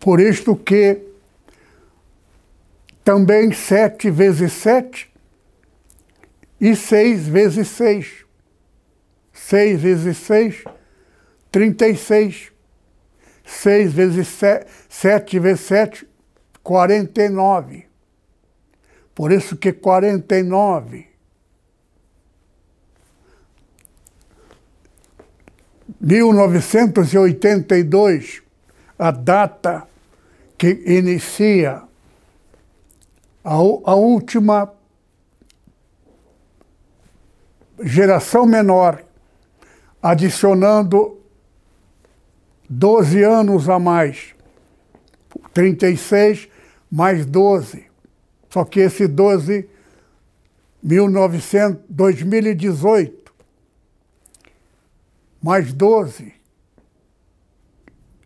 Por 0.00 0.18
isto 0.18 0.56
que 0.56 1.02
também 3.04 3.52
sete 3.52 4.10
vezes 4.10 4.52
sete 4.52 5.12
e 6.58 6.74
seis 6.74 7.28
vezes 7.28 7.68
seis. 7.68 8.24
Seis 9.32 9.80
vezes 9.80 10.16
seis, 10.16 10.64
trinta 11.50 11.86
e 11.86 11.96
seis. 11.96 12.50
Seis 13.44 13.92
vezes 13.92 14.28
sete, 14.28 14.70
sete 14.88 15.38
vezes 15.38 15.66
sete, 15.66 16.08
quarenta 16.62 17.22
e 17.22 17.28
nove. 17.28 17.86
Por 19.14 19.30
isso 19.30 19.56
que 19.56 19.72
quarenta 19.72 20.38
e 20.38 20.42
nove 20.42 21.13
1982, 26.04 28.42
a 28.98 29.10
data 29.10 29.88
que 30.58 30.82
inicia 30.86 31.82
a, 33.42 33.54
a 33.54 33.94
última 33.94 34.70
geração 37.82 38.44
menor, 38.44 39.02
adicionando 40.02 41.18
12 42.68 43.22
anos 43.22 43.70
a 43.70 43.78
mais. 43.78 44.34
36 45.54 46.50
mais 46.90 47.24
12. 47.24 47.86
Só 48.50 48.62
que 48.64 48.80
esse 48.80 49.08
12, 49.08 49.66
1900, 50.82 51.80
2018, 51.88 53.23
mais 55.44 55.74
12 55.74 56.32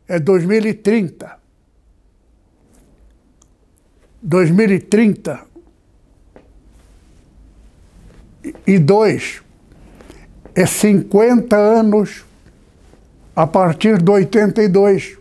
é 0.06 0.20
2030. 0.20 1.36
2030 4.22 5.40
e 8.64 8.78
2 8.78 9.42
é 10.54 10.64
50 10.64 11.56
anos 11.56 12.24
a 13.34 13.48
partir 13.48 14.00
de 14.00 14.08
82. 14.12 15.18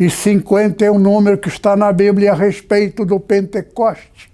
E 0.00 0.08
50 0.08 0.82
é 0.82 0.90
o 0.90 0.98
número 0.98 1.36
que 1.36 1.48
está 1.48 1.76
na 1.76 1.92
Bíblia 1.92 2.32
a 2.32 2.34
respeito 2.34 3.04
do 3.04 3.20
Pentecoste. 3.20 4.32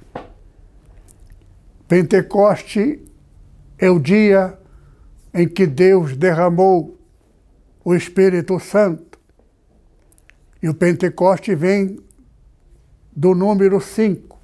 Pentecoste 1.89 3.03
é 3.77 3.91
o 3.91 3.99
dia 3.99 4.57
em 5.35 5.49
que 5.49 5.67
Deus 5.67 6.17
derramou 6.17 6.97
o 7.85 7.95
Espírito 7.95 8.59
Santo. 8.61 9.19
E 10.63 10.69
o 10.69 10.75
Pentecoste 10.75 11.55
vem 11.55 11.99
do 13.15 13.35
número 13.35 13.81
5. 13.81 14.39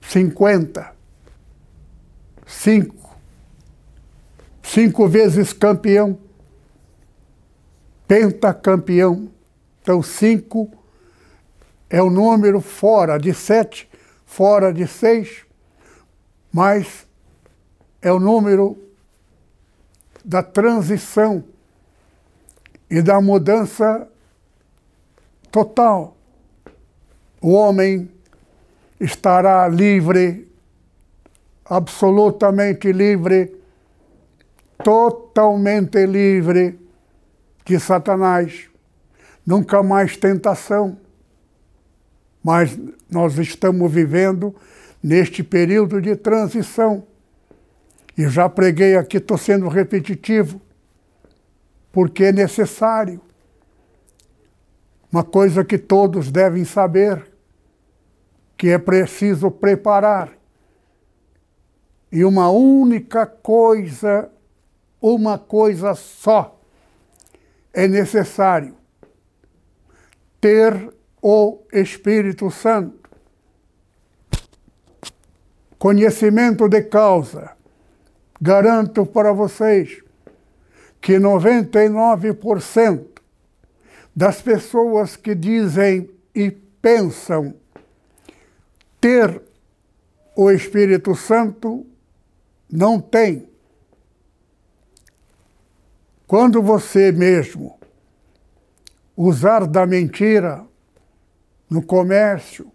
50. 0.00 0.92
5. 2.46 3.16
Cinco 4.62 5.06
vezes 5.06 5.52
campeão. 5.52 6.18
Pentacampeão. 8.08 9.30
Então, 9.82 10.02
cinco 10.02 10.70
é 11.90 12.02
o 12.02 12.10
número 12.10 12.60
fora 12.60 13.18
de 13.18 13.34
sete, 13.34 13.88
fora 14.24 14.72
de 14.72 14.86
seis, 14.86 15.44
mais 16.50 17.03
é 18.04 18.12
o 18.12 18.20
número 18.20 18.76
da 20.22 20.42
transição 20.42 21.42
e 22.90 23.00
da 23.00 23.18
mudança 23.18 24.06
total. 25.50 26.14
O 27.40 27.52
homem 27.52 28.10
estará 29.00 29.66
livre, 29.68 30.46
absolutamente 31.64 32.92
livre, 32.92 33.56
totalmente 34.84 36.04
livre 36.04 36.78
de 37.64 37.80
Satanás. 37.80 38.68
Nunca 39.46 39.82
mais 39.82 40.14
tentação. 40.14 40.98
Mas 42.42 42.78
nós 43.10 43.38
estamos 43.38 43.90
vivendo 43.90 44.54
neste 45.02 45.42
período 45.42 46.02
de 46.02 46.14
transição 46.16 47.06
e 48.16 48.28
já 48.28 48.48
preguei 48.48 48.96
aqui, 48.96 49.16
estou 49.16 49.36
sendo 49.36 49.68
repetitivo, 49.68 50.60
porque 51.90 52.24
é 52.24 52.32
necessário. 52.32 53.20
Uma 55.10 55.24
coisa 55.24 55.64
que 55.64 55.78
todos 55.78 56.30
devem 56.30 56.64
saber, 56.64 57.24
que 58.56 58.68
é 58.68 58.78
preciso 58.78 59.50
preparar. 59.50 60.32
E 62.10 62.24
uma 62.24 62.48
única 62.50 63.26
coisa, 63.26 64.30
uma 65.00 65.38
coisa 65.38 65.94
só, 65.94 66.60
é 67.72 67.88
necessário: 67.88 68.76
ter 70.40 70.92
o 71.20 71.60
Espírito 71.72 72.50
Santo. 72.50 73.02
conhecimento 75.84 76.66
de 76.66 76.80
causa, 76.80 77.54
garanto 78.44 79.06
para 79.06 79.32
vocês 79.32 80.04
que 81.00 81.14
99% 81.14 83.06
das 84.14 84.42
pessoas 84.42 85.16
que 85.16 85.34
dizem 85.34 86.10
e 86.34 86.50
pensam 86.50 87.54
ter 89.00 89.40
o 90.36 90.50
Espírito 90.50 91.14
Santo 91.14 91.86
não 92.70 93.00
tem. 93.00 93.48
Quando 96.26 96.60
você 96.60 97.10
mesmo 97.10 97.78
usar 99.16 99.66
da 99.66 99.86
mentira 99.86 100.66
no 101.70 101.80
comércio, 101.82 102.70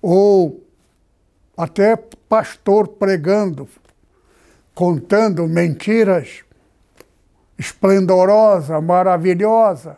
ou 0.00 0.64
até 1.58 1.94
pastor 1.94 2.88
pregando, 2.88 3.68
contando 4.76 5.48
mentiras 5.48 6.44
esplendorosa, 7.58 8.78
maravilhosa, 8.78 9.96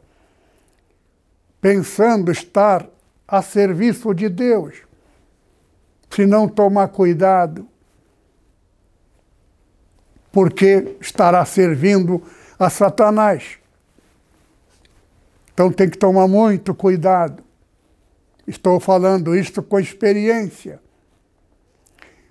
pensando 1.61 2.31
estar 2.31 2.89
a 3.27 3.43
serviço 3.43 4.15
de 4.15 4.29
Deus. 4.29 4.77
Se 6.09 6.25
não 6.25 6.49
tomar 6.49 6.87
cuidado, 6.89 7.67
porque 10.31 10.97
estará 11.01 11.45
servindo 11.45 12.23
a 12.57 12.71
Satanás. 12.71 13.59
Então 15.53 15.73
tem 15.73 15.91
que 15.91 15.99
tomar 15.99 16.29
muito 16.29 16.73
cuidado. 16.73 17.43
Estou 18.47 18.79
falando 18.79 19.35
isso 19.35 19.61
com 19.61 19.81
experiência. 19.81 20.81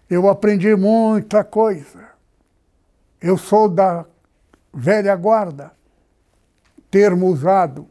Eu 0.10 0.30
aprendi 0.30 0.74
muita 0.78 1.44
coisa. 1.44 2.07
Eu 3.22 3.38
sou 3.38 3.68
da 3.68 4.06
velha 4.74 5.16
guarda, 5.16 5.72
termo 6.92 7.28
usado 7.28 7.88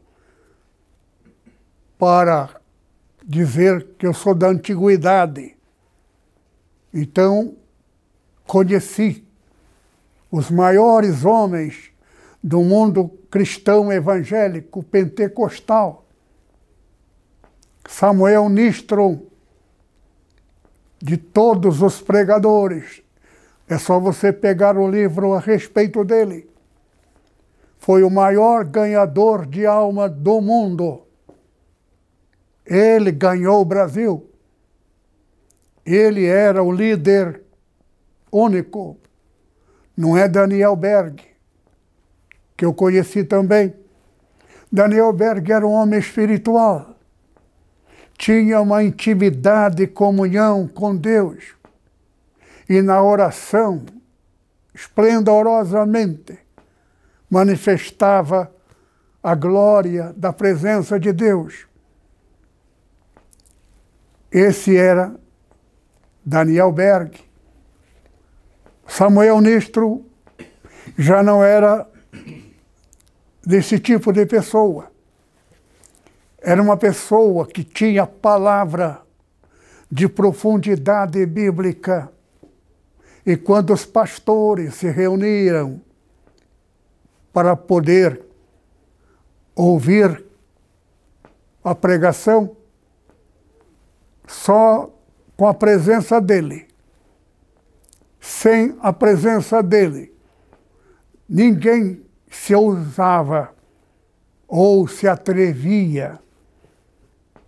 para 1.97 2.61
dizer 3.25 3.95
que 3.97 4.07
eu 4.07 4.13
sou 4.13 4.33
da 4.33 4.47
antiguidade. 4.47 5.57
Então, 6.93 7.55
conheci 8.45 9.27
os 10.31 10.49
maiores 10.49 11.25
homens 11.25 11.91
do 12.41 12.61
mundo 12.61 13.09
cristão 13.29 13.91
evangélico 13.91 14.81
pentecostal. 14.81 16.05
Samuel 17.87 18.49
Nistron, 18.49 19.21
de 21.01 21.17
todos 21.17 21.81
os 21.81 22.01
pregadores. 22.01 23.03
É 23.69 23.77
só 23.77 23.99
você 23.99 24.31
pegar 24.31 24.77
o 24.77 24.89
livro 24.89 25.33
a 25.33 25.39
respeito 25.39 26.03
dele. 26.05 26.49
Foi 27.77 28.03
o 28.03 28.09
maior 28.09 28.63
ganhador 28.63 29.45
de 29.45 29.65
alma 29.65 30.07
do 30.07 30.41
mundo. 30.41 31.03
Ele 32.65 33.11
ganhou 33.11 33.61
o 33.61 33.65
Brasil. 33.65 34.29
Ele 35.85 36.25
era 36.25 36.63
o 36.63 36.71
líder 36.71 37.41
único. 38.31 38.97
Não 39.95 40.17
é 40.17 40.27
Daniel 40.27 40.75
Berg, 40.75 41.23
que 42.55 42.65
eu 42.65 42.73
conheci 42.73 43.23
também. 43.23 43.73
Daniel 44.71 45.11
Berg 45.13 45.51
era 45.51 45.65
um 45.65 45.71
homem 45.71 45.99
espiritual. 45.99 46.95
Tinha 48.17 48.59
uma 48.61 48.83
intimidade 48.83 49.83
e 49.83 49.87
comunhão 49.87 50.67
com 50.67 50.95
Deus. 50.95 51.56
E 52.69 52.81
na 52.81 53.01
oração, 53.01 53.85
esplendorosamente, 54.73 56.37
manifestava 57.29 58.51
a 59.21 59.35
glória 59.35 60.13
da 60.15 60.31
presença 60.31 60.99
de 60.99 61.11
Deus. 61.11 61.67
Esse 64.31 64.75
era 64.75 65.15
Daniel 66.25 66.71
Berg. 66.71 67.19
Samuel 68.85 69.41
Nistro 69.41 70.05
já 70.97 71.23
não 71.23 71.43
era 71.43 71.87
desse 73.45 73.79
tipo 73.79 74.11
de 74.11 74.25
pessoa. 74.25 74.91
Era 76.39 76.61
uma 76.61 76.77
pessoa 76.77 77.47
que 77.47 77.63
tinha 77.63 78.05
palavra 78.05 79.01
de 79.89 80.07
profundidade 80.07 81.25
bíblica. 81.25 82.11
E 83.27 83.35
quando 83.35 83.73
os 83.73 83.85
pastores 83.85 84.75
se 84.75 84.89
reuniram 84.89 85.81
para 87.33 87.57
poder 87.57 88.23
ouvir 89.53 90.23
a 91.61 91.75
pregação, 91.75 92.55
só 94.25 94.89
com 95.35 95.45
a 95.45 95.53
presença 95.53 96.21
dele. 96.21 96.69
Sem 98.17 98.77
a 98.79 98.93
presença 98.93 99.61
dele, 99.61 100.15
ninguém 101.27 102.01
se 102.31 102.55
ousava 102.55 103.53
ou 104.47 104.87
se 104.87 105.05
atrevia 105.05 106.17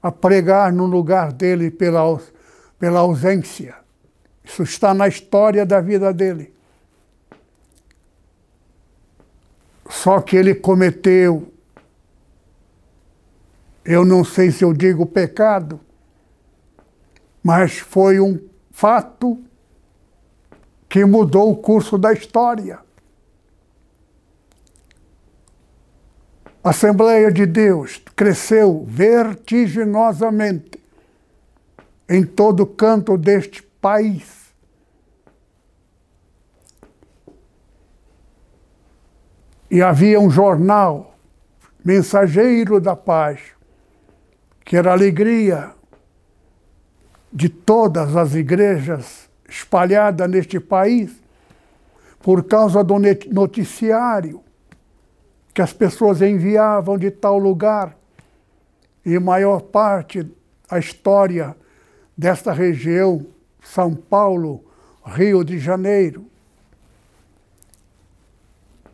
a 0.03 0.11
pregar 0.11 0.73
no 0.73 0.85
lugar 0.85 1.31
dele 1.31 1.71
pela, 1.71 2.19
pela 2.77 2.99
ausência. 2.99 3.79
Isso 4.49 4.63
está 4.63 4.95
na 4.95 5.07
história 5.07 5.63
da 5.63 5.79
vida 5.79 6.11
dele. 6.11 6.51
Só 9.87 10.19
que 10.21 10.35
ele 10.35 10.55
cometeu, 10.55 11.53
eu 13.85 14.03
não 14.03 14.23
sei 14.23 14.49
se 14.49 14.63
eu 14.63 14.73
digo 14.73 15.05
pecado, 15.05 15.79
mas 17.43 17.77
foi 17.77 18.19
um 18.19 18.39
fato 18.71 19.39
que 20.89 21.05
mudou 21.05 21.51
o 21.51 21.57
curso 21.57 21.95
da 21.95 22.11
história. 22.11 22.79
A 26.63 26.71
Assembleia 26.71 27.31
de 27.31 27.45
Deus 27.45 28.01
cresceu 28.15 28.83
vertiginosamente 28.87 30.81
em 32.09 32.25
todo 32.25 32.65
canto 32.65 33.15
deste 33.15 33.61
país. 33.61 34.38
E 39.69 39.81
havia 39.81 40.19
um 40.19 40.29
jornal, 40.29 41.15
Mensageiro 41.85 42.79
da 42.79 42.95
Paz, 42.95 43.39
que 44.65 44.75
era 44.75 44.89
a 44.89 44.93
alegria 44.93 45.71
de 47.31 47.47
todas 47.49 48.15
as 48.15 48.33
igrejas 48.33 49.29
espalhadas 49.47 50.29
neste 50.29 50.59
país, 50.59 51.21
por 52.19 52.43
causa 52.43 52.83
do 52.83 52.95
noticiário 53.31 54.43
que 55.53 55.61
as 55.61 55.73
pessoas 55.73 56.21
enviavam 56.21 56.97
de 56.97 57.11
tal 57.11 57.37
lugar. 57.37 57.95
E 59.05 59.15
a 59.15 59.19
maior 59.19 59.61
parte 59.61 60.27
da 60.69 60.79
história 60.79 61.55
desta 62.17 62.51
região, 62.51 63.25
São 63.63 63.95
Paulo, 63.95 64.63
Rio 65.05 65.43
de 65.43 65.57
Janeiro, 65.57 66.28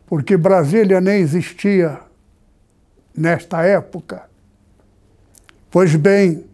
porque 0.06 0.36
Brasília 0.36 1.00
nem 1.00 1.20
existia 1.20 2.00
nesta 3.14 3.62
época. 3.62 4.28
Pois 5.70 5.94
bem, 5.96 6.44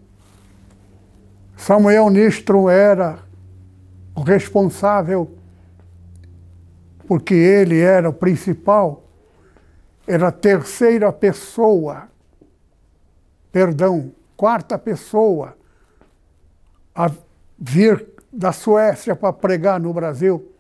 Samuel 1.56 2.08
Nistro 2.10 2.68
era 2.68 3.18
o 4.14 4.22
responsável, 4.22 5.36
porque 7.06 7.34
ele 7.34 7.78
era 7.78 8.08
o 8.08 8.12
principal, 8.12 9.04
era 10.06 10.28
a 10.28 10.32
terceira 10.32 11.12
pessoa, 11.12 12.08
perdão, 13.52 14.12
quarta 14.36 14.78
pessoa 14.78 15.56
a 16.94 17.10
vir 17.58 18.08
da 18.32 18.50
Suécia 18.50 19.14
para 19.14 19.32
pregar 19.32 19.78
no 19.78 19.92
Brasil 19.92 20.51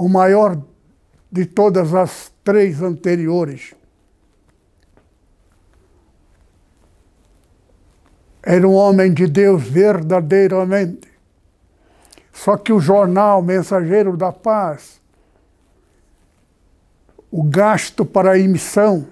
o 0.00 0.08
maior 0.08 0.58
de 1.30 1.44
todas 1.44 1.92
as 1.92 2.32
três 2.42 2.80
anteriores. 2.80 3.74
Era 8.42 8.66
um 8.66 8.72
homem 8.72 9.12
de 9.12 9.26
Deus 9.26 9.62
verdadeiramente. 9.62 11.06
Só 12.32 12.56
que 12.56 12.72
o 12.72 12.80
jornal 12.80 13.42
Mensageiro 13.42 14.16
da 14.16 14.32
Paz, 14.32 15.02
o 17.30 17.42
gasto 17.42 18.02
para 18.02 18.30
a 18.30 18.38
emissão 18.38 19.06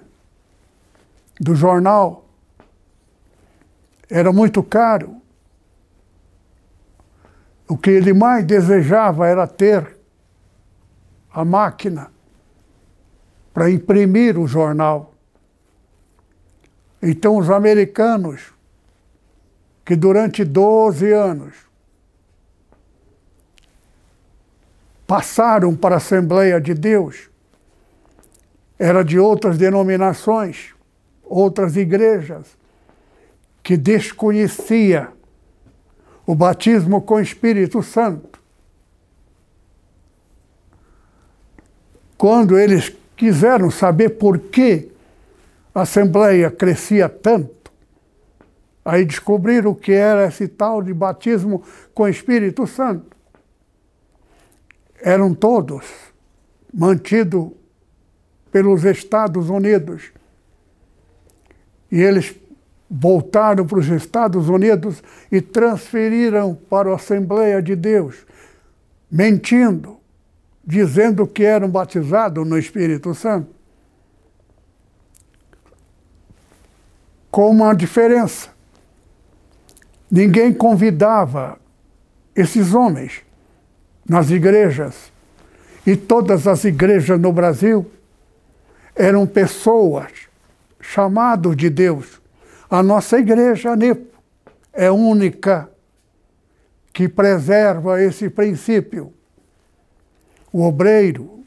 do 1.39 1.53
jornal 1.53 2.25
era 4.09 4.33
muito 4.33 4.63
caro. 4.63 5.17
o 7.67 7.77
que 7.77 7.91
ele 7.91 8.13
mais 8.13 8.43
desejava 8.43 9.27
era 9.27 9.45
ter 9.45 9.98
a 11.39 11.45
máquina 11.45 12.11
para 13.53 13.71
imprimir 13.71 14.37
o 14.37 14.45
jornal. 14.45 15.13
Então, 17.01 17.37
os 17.37 17.49
americanos, 17.49 18.53
que 19.85 19.95
durante 19.95 20.43
12 20.43 21.09
anos 21.13 21.55
passaram 25.07 25.73
para 25.77 25.95
a 25.95 25.97
Assembleia 25.97 26.59
de 26.59 26.73
Deus, 26.73 27.29
era 28.77 29.01
de 29.01 29.17
outras 29.17 29.57
denominações, 29.57 30.75
outras 31.23 31.77
igrejas, 31.77 32.57
que 33.63 33.77
desconhecia 33.77 35.07
o 36.25 36.35
batismo 36.35 37.01
com 37.01 37.13
o 37.13 37.21
Espírito 37.21 37.81
Santo. 37.81 38.38
Quando 42.19 42.59
eles 42.59 42.93
quiseram 43.15 43.71
saber 43.71 44.09
por 44.09 44.37
que 44.37 44.91
a 45.73 45.83
Assembleia 45.83 46.51
crescia 46.51 47.07
tanto, 47.07 47.71
aí 48.83 49.05
descobriram 49.05 49.71
o 49.71 49.75
que 49.75 49.93
era 49.93 50.27
esse 50.27 50.45
tal 50.49 50.83
de 50.83 50.93
batismo 50.93 51.63
com 51.93 52.03
o 52.03 52.09
Espírito 52.09 52.67
Santo. 52.67 53.15
Eram 55.01 55.33
todos 55.33 55.85
mantidos 56.73 57.51
pelos 58.51 58.83
Estados 58.83 59.49
Unidos. 59.49 60.11
E 61.89 62.01
eles 62.01 62.35
voltaram 62.91 63.65
para 63.65 63.79
os 63.79 63.87
Estados 63.87 64.49
Unidos 64.49 65.01
e 65.31 65.39
transferiram 65.39 66.53
para 66.69 66.91
a 66.91 66.95
Assembleia 66.95 67.61
de 67.61 67.77
Deus, 67.77 68.27
mentindo, 69.09 69.98
dizendo 70.65 71.25
que 71.25 71.43
eram 71.43 71.69
batizados 71.69 72.47
no 72.47 72.57
Espírito 72.57 73.13
Santo. 73.13 73.49
Com 77.31 77.49
uma 77.51 77.73
diferença. 77.73 78.49
Ninguém 80.09 80.53
convidava 80.53 81.59
esses 82.35 82.73
homens 82.73 83.21
nas 84.07 84.29
igrejas. 84.29 85.11
E 85.85 85.95
todas 85.95 86.47
as 86.47 86.63
igrejas 86.65 87.19
no 87.19 87.31
Brasil 87.31 87.89
eram 88.95 89.25
pessoas 89.25 90.11
chamadas 90.81 91.55
de 91.55 91.69
Deus 91.69 92.19
a 92.69 92.83
nossa 92.83 93.17
igreja, 93.17 93.71
a 93.71 93.75
NEPO, 93.75 94.19
é 94.71 94.91
única 94.91 95.69
que 96.93 97.09
preserva 97.09 98.01
esse 98.01 98.29
princípio. 98.29 99.11
O 100.51 100.63
obreiro, 100.63 101.43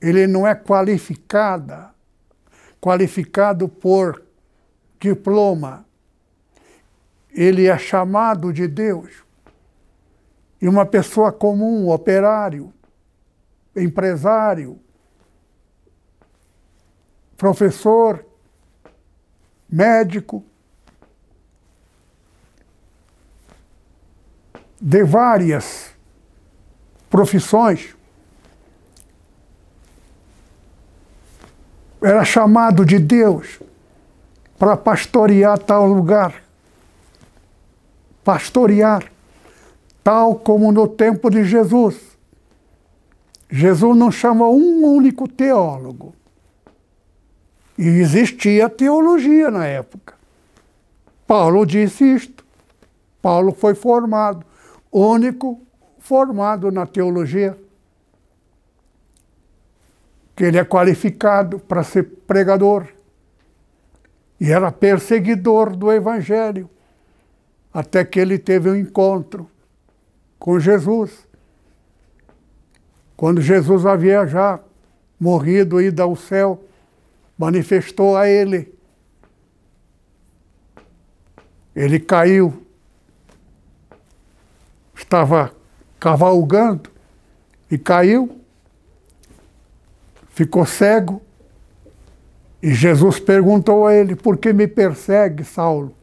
ele 0.00 0.26
não 0.26 0.46
é 0.46 0.54
qualificada, 0.54 1.90
qualificado 2.80 3.68
por 3.68 4.22
diploma. 5.00 5.84
Ele 7.30 7.66
é 7.66 7.78
chamado 7.78 8.52
de 8.52 8.68
Deus. 8.68 9.24
E 10.60 10.68
uma 10.68 10.86
pessoa 10.86 11.32
comum, 11.32 11.88
operário, 11.88 12.72
empresário, 13.74 14.78
professor, 17.36 18.24
médico, 19.68 20.44
de 24.80 25.04
várias 25.04 25.90
profissões, 27.08 27.96
era 32.02 32.24
chamado 32.24 32.84
de 32.84 32.98
Deus 32.98 33.60
para 34.58 34.76
pastorear 34.76 35.58
tal 35.58 35.86
lugar. 35.86 36.34
Pastorear, 38.24 39.04
tal 40.04 40.36
como 40.36 40.70
no 40.70 40.86
tempo 40.86 41.30
de 41.30 41.44
Jesus. 41.44 41.96
Jesus 43.50 43.96
não 43.96 44.10
chamou 44.10 44.56
um 44.56 44.84
único 44.84 45.28
teólogo. 45.28 46.14
E 47.76 47.86
existia 47.86 48.68
teologia 48.68 49.50
na 49.50 49.66
época. 49.66 50.14
Paulo 51.26 51.66
disse 51.66 52.04
isto. 52.04 52.44
Paulo 53.20 53.52
foi 53.52 53.74
formado, 53.74 54.44
único 54.92 55.60
formado 55.98 56.70
na 56.70 56.86
teologia. 56.86 57.58
Que 60.34 60.44
ele 60.44 60.58
é 60.58 60.64
qualificado 60.64 61.58
para 61.58 61.82
ser 61.82 62.04
pregador. 62.26 62.86
E 64.40 64.50
era 64.50 64.72
perseguidor 64.72 65.76
do 65.76 65.92
Evangelho. 65.92 66.68
Até 67.72 68.04
que 68.04 68.18
ele 68.18 68.38
teve 68.38 68.68
um 68.68 68.76
encontro 68.76 69.48
com 70.38 70.58
Jesus. 70.58 71.26
Quando 73.16 73.40
Jesus 73.40 73.86
havia 73.86 74.26
já 74.26 74.58
morrido 75.18 75.80
e 75.80 75.86
ido 75.86 76.02
ao 76.02 76.16
céu 76.16 76.64
manifestou 77.38 78.16
a 78.16 78.28
ele. 78.28 78.72
Ele 81.74 81.98
caiu, 81.98 82.66
estava 84.94 85.54
cavalgando 85.98 86.90
e 87.70 87.78
caiu, 87.78 88.41
ficou 90.32 90.66
cego. 90.66 91.22
E 92.62 92.74
Jesus 92.74 93.18
perguntou 93.18 93.86
a 93.86 93.94
ele: 93.94 94.14
Por 94.16 94.36
que 94.36 94.52
me 94.52 94.66
persegue, 94.66 95.44
Saulo? 95.44 95.94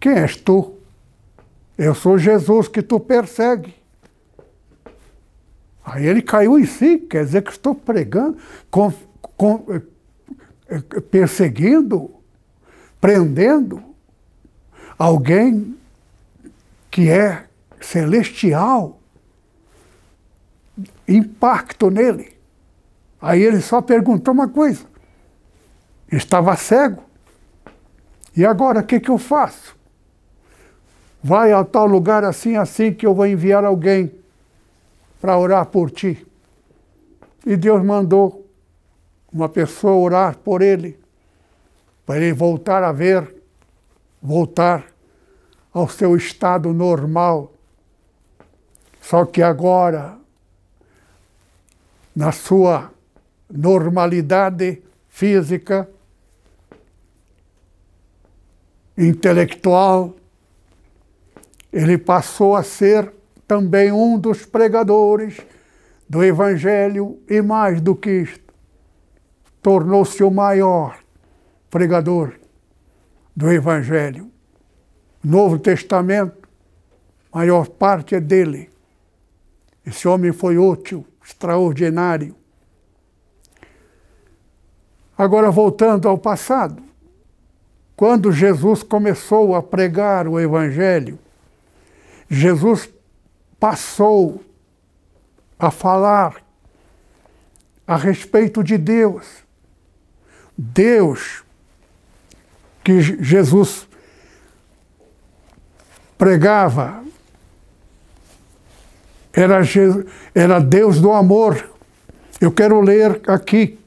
Quem 0.00 0.12
és 0.12 0.36
tu? 0.36 0.74
Eu 1.76 1.94
sou 1.94 2.18
Jesus 2.18 2.68
que 2.68 2.82
tu 2.82 2.98
persegue. 2.98 3.74
Aí 5.84 6.06
ele 6.06 6.20
caiu 6.20 6.58
em 6.58 6.66
si, 6.66 6.98
quer 6.98 7.24
dizer 7.24 7.42
que 7.42 7.50
estou 7.50 7.74
pregando, 7.74 8.36
com, 8.70 8.92
eh, 9.70 9.80
eh, 10.68 11.00
perseguindo, 11.00 12.10
prendendo 13.00 13.82
alguém 14.98 15.76
que 16.90 17.08
é 17.08 17.44
celestial, 17.80 18.97
impacto 21.08 21.90
nele. 21.90 22.36
Aí 23.20 23.42
ele 23.42 23.60
só 23.60 23.80
perguntou 23.80 24.34
uma 24.34 24.48
coisa: 24.48 24.84
estava 26.12 26.54
cego, 26.56 27.02
e 28.36 28.44
agora 28.44 28.80
o 28.80 28.84
que, 28.84 29.00
que 29.00 29.10
eu 29.10 29.18
faço? 29.18 29.76
Vai 31.22 31.52
a 31.52 31.64
tal 31.64 31.86
lugar 31.86 32.22
assim, 32.22 32.56
assim, 32.56 32.92
que 32.92 33.04
eu 33.04 33.14
vou 33.14 33.26
enviar 33.26 33.64
alguém 33.64 34.12
para 35.20 35.36
orar 35.36 35.66
por 35.66 35.90
ti. 35.90 36.24
E 37.44 37.56
Deus 37.56 37.82
mandou 37.82 38.46
uma 39.32 39.48
pessoa 39.48 39.94
orar 39.94 40.38
por 40.38 40.62
ele, 40.62 40.98
para 42.06 42.18
ele 42.18 42.32
voltar 42.32 42.82
a 42.82 42.92
ver, 42.92 43.42
voltar 44.22 44.84
ao 45.72 45.88
seu 45.88 46.16
estado 46.16 46.72
normal. 46.72 47.52
Só 49.00 49.24
que 49.24 49.42
agora, 49.42 50.17
na 52.18 52.32
sua 52.32 52.92
normalidade 53.48 54.82
física, 55.08 55.88
intelectual, 58.96 60.16
ele 61.72 61.96
passou 61.96 62.56
a 62.56 62.64
ser 62.64 63.12
também 63.46 63.92
um 63.92 64.18
dos 64.18 64.44
pregadores 64.44 65.40
do 66.08 66.24
Evangelho 66.24 67.20
e 67.30 67.40
mais 67.40 67.80
do 67.80 67.94
que 67.94 68.10
isto, 68.10 68.52
tornou-se 69.62 70.20
o 70.24 70.28
maior 70.28 70.98
pregador 71.70 72.32
do 73.36 73.48
Evangelho. 73.48 74.28
Novo 75.22 75.56
Testamento, 75.56 76.48
maior 77.32 77.68
parte 77.68 78.16
é 78.16 78.20
dele. 78.20 78.68
Esse 79.86 80.08
homem 80.08 80.32
foi 80.32 80.58
útil, 80.58 81.06
extraordinário. 81.28 82.34
Agora, 85.16 85.50
voltando 85.50 86.08
ao 86.08 86.16
passado, 86.16 86.82
quando 87.94 88.32
Jesus 88.32 88.82
começou 88.82 89.54
a 89.54 89.62
pregar 89.62 90.26
o 90.26 90.40
Evangelho, 90.40 91.18
Jesus 92.30 92.88
passou 93.60 94.42
a 95.58 95.70
falar 95.70 96.36
a 97.86 97.96
respeito 97.96 98.62
de 98.62 98.78
Deus 98.78 99.44
Deus 100.56 101.44
que 102.82 103.00
Jesus 103.00 103.86
pregava 106.16 107.04
era, 109.38 109.60
era 110.34 110.58
Deus 110.58 111.00
do 111.00 111.12
amor. 111.12 111.70
Eu 112.40 112.50
quero 112.50 112.80
ler 112.80 113.20
aqui, 113.28 113.78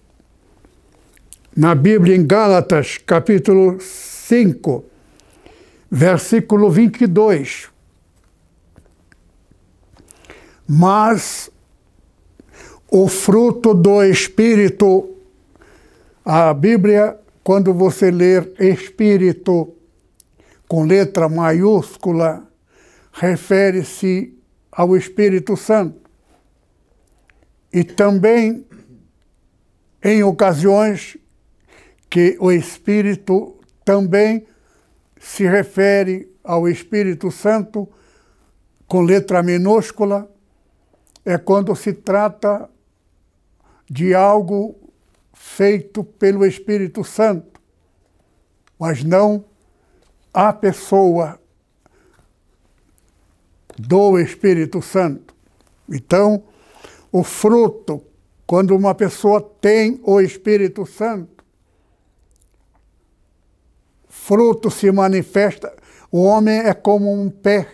na 1.56 1.76
Bíblia, 1.76 2.16
em 2.16 2.26
Gálatas, 2.26 2.97
capítulo 2.97 3.78
5, 3.82 4.86
versículo 5.89 6.70
22. 6.70 7.68
Mas 10.66 11.49
o 12.89 13.10
fruto 13.10 13.74
do 13.74 14.02
Espírito, 14.06 15.18
a 16.24 16.54
Bíblia, 16.54 17.20
quando 17.43 17.74
você 17.74 18.10
ler 18.10 18.54
Espírito 18.58 19.74
com 20.66 20.86
letra 20.86 21.28
maiúscula, 21.28 22.41
refere-se 23.12 24.41
ao 24.72 24.95
Espírito 24.95 25.57
Santo. 25.57 26.09
E 27.74 27.84
também 27.84 28.65
em 30.03 30.24
ocasiões 30.24 31.17
que 32.09 32.38
o 32.39 32.51
Espírito 32.51 33.59
também 33.86 34.45
se 35.19 35.47
refere 35.47 36.32
ao 36.43 36.67
Espírito 36.67 37.30
Santo 37.32 37.88
com 38.88 39.01
letra 39.01 39.41
minúscula, 39.41 40.30
é 41.24 41.38
quando 41.38 41.74
se 41.76 41.93
trata 41.93 42.69
de 43.89 44.13
algo 44.13 44.76
feito 45.34 46.03
pelo 46.03 46.45
Espírito 46.45 47.03
Santo, 47.03 47.61
mas 48.78 49.03
não 49.03 49.45
a 50.34 50.51
pessoa 50.51 51.41
do 53.88 54.20
Espírito 54.20 54.82
Santo. 54.82 55.34
Então, 55.90 56.44
o 57.12 57.24
fruto, 57.24 58.04
quando 58.46 58.76
uma 58.76 58.94
pessoa 58.94 59.42
tem 59.42 60.00
o 60.04 60.22
Espírito 60.22 60.86
Santo, 60.86 61.44
fruto 64.08 64.70
se 64.70 64.92
manifesta. 64.92 65.76
O 66.12 66.24
homem 66.24 66.60
é 66.60 66.74
como 66.74 67.12
um 67.12 67.30
pé, 67.30 67.68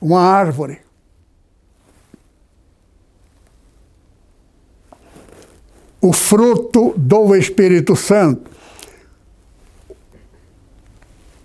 uma 0.00 0.20
árvore. 0.20 0.80
O 6.00 6.12
fruto 6.12 6.94
do 6.96 7.34
Espírito 7.34 7.94
Santo 7.96 8.47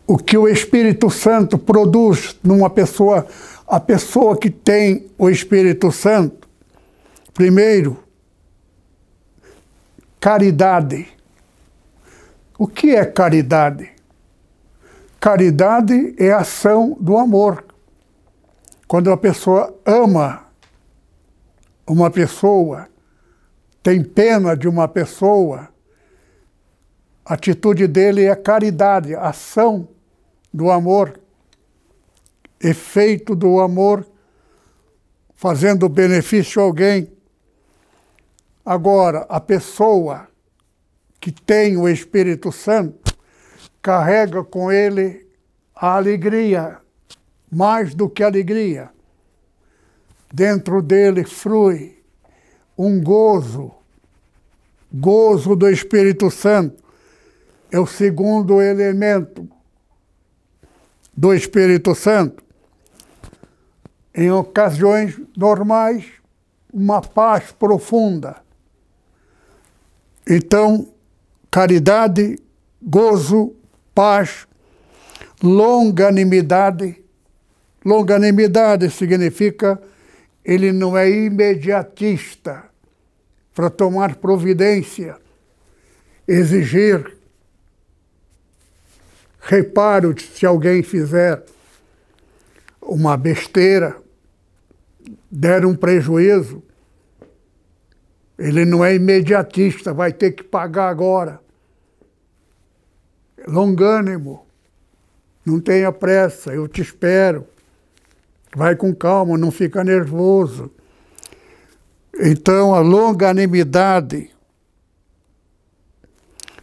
o 0.06 0.18
que 0.18 0.38
o 0.38 0.48
Espírito 0.48 1.10
Santo 1.10 1.58
produz 1.58 2.38
numa 2.44 2.70
pessoa, 2.70 3.26
a 3.68 3.80
pessoa 3.80 4.38
que 4.38 4.50
tem 4.50 5.10
o 5.18 5.30
Espírito 5.30 5.92
Santo, 5.92 6.48
primeiro, 7.34 7.98
caridade. 10.20 11.08
O 12.58 12.68
que 12.68 12.96
é 12.96 13.06
caridade? 13.06 13.92
Caridade 15.20 16.16
é 16.18 16.32
a 16.32 16.40
ação 16.40 16.98
do 17.00 17.18
amor. 17.18 17.64
Quando 18.88 19.12
a 19.12 19.18
pessoa 19.18 19.74
ama 19.86 20.46
uma 21.88 22.12
pessoa, 22.12 22.88
tem 23.82 24.04
pena 24.04 24.56
de 24.56 24.68
uma 24.68 24.88
pessoa, 24.88 25.70
a 27.26 27.34
atitude 27.34 27.88
dele 27.88 28.26
é 28.26 28.36
caridade, 28.36 29.16
ação 29.16 29.88
do 30.54 30.70
amor, 30.70 31.20
efeito 32.60 33.36
do 33.36 33.60
amor, 33.60 34.06
fazendo 35.36 35.90
benefício 35.90 36.62
a 36.62 36.66
alguém. 36.66 37.12
Agora, 38.64 39.26
a 39.28 39.40
pessoa 39.42 40.28
que 41.20 41.32
tem 41.32 41.76
o 41.76 41.90
Espírito 41.90 42.52
Santo 42.52 43.14
carrega 43.82 44.44
com 44.44 44.72
ele 44.72 45.28
a 45.76 45.96
alegria, 45.96 46.78
mais 47.52 47.94
do 47.94 48.10
que 48.10 48.24
alegria. 48.24 48.90
Dentro 50.32 50.82
dele 50.82 51.26
flui 51.26 52.02
um 52.78 53.02
gozo, 53.02 53.72
gozo 54.94 55.56
do 55.56 55.70
Espírito 55.70 56.32
Santo. 56.32 56.82
É 57.72 57.80
o 57.80 57.86
segundo 57.86 58.62
elemento 58.62 59.48
do 61.16 61.34
Espírito 61.34 61.94
Santo. 61.96 62.44
Em 64.16 64.32
ocasiões 64.32 65.20
normais, 65.36 66.06
uma 66.72 67.02
paz 67.02 67.52
profunda. 67.52 68.38
Então, 70.28 70.88
caridade, 71.50 72.38
gozo, 72.82 73.54
paz, 73.94 74.48
longanimidade. 75.42 77.04
Longanimidade 77.84 78.90
significa 78.90 79.82
ele 80.44 80.72
não 80.72 80.98
é 80.98 81.10
imediatista 81.10 82.64
para 83.54 83.70
tomar 83.70 84.16
providência, 84.16 85.16
exigir 86.28 87.18
reparo 89.44 90.16
se 90.20 90.46
alguém 90.46 90.82
fizer 90.82 91.44
uma 92.82 93.18
besteira, 93.18 93.98
der 95.30 95.66
um 95.66 95.76
prejuízo, 95.76 96.64
ele 98.40 98.66
não 98.66 98.84
é 98.84 98.96
imediatista, 98.96 99.94
vai 99.94 100.12
ter 100.12 100.32
que 100.32 100.44
pagar 100.44 100.90
agora. 100.90 101.40
Longânimo, 103.46 104.46
não 105.46 105.60
tenha 105.60 105.92
pressa, 105.92 106.54
eu 106.54 106.68
te 106.68 106.82
espero. 106.82 107.46
Vai 108.56 108.76
com 108.76 108.96
calma, 108.96 109.38
não 109.38 109.52
fica 109.52 109.84
nervoso. 109.84 110.72
Então, 112.16 112.74
a 112.74 112.80
longanimidade, 112.80 114.30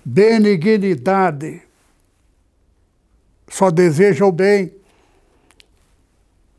benignidade, 0.04 1.62
só 3.50 3.68
deseja 3.68 4.24
o 4.24 4.32
bem, 4.32 4.72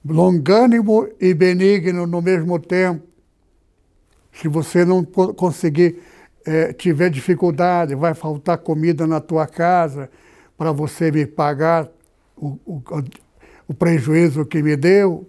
longânimo 0.05 1.07
e 1.19 1.33
benigno 1.33 2.05
no 2.05 2.21
mesmo 2.21 2.59
tempo. 2.59 3.07
Se 4.33 4.47
você 4.47 4.83
não 4.83 5.03
conseguir, 5.03 5.99
é, 6.45 6.73
tiver 6.73 7.09
dificuldade, 7.09 7.95
vai 7.95 8.13
faltar 8.13 8.57
comida 8.57 9.07
na 9.07 9.21
tua 9.21 9.47
casa 9.47 10.09
para 10.57 10.71
você 10.73 11.11
me 11.11 11.25
pagar 11.25 11.89
o, 12.35 12.59
o, 12.65 12.81
o 13.69 13.73
prejuízo 13.73 14.45
que 14.45 14.61
me 14.61 14.75
deu, 14.75 15.25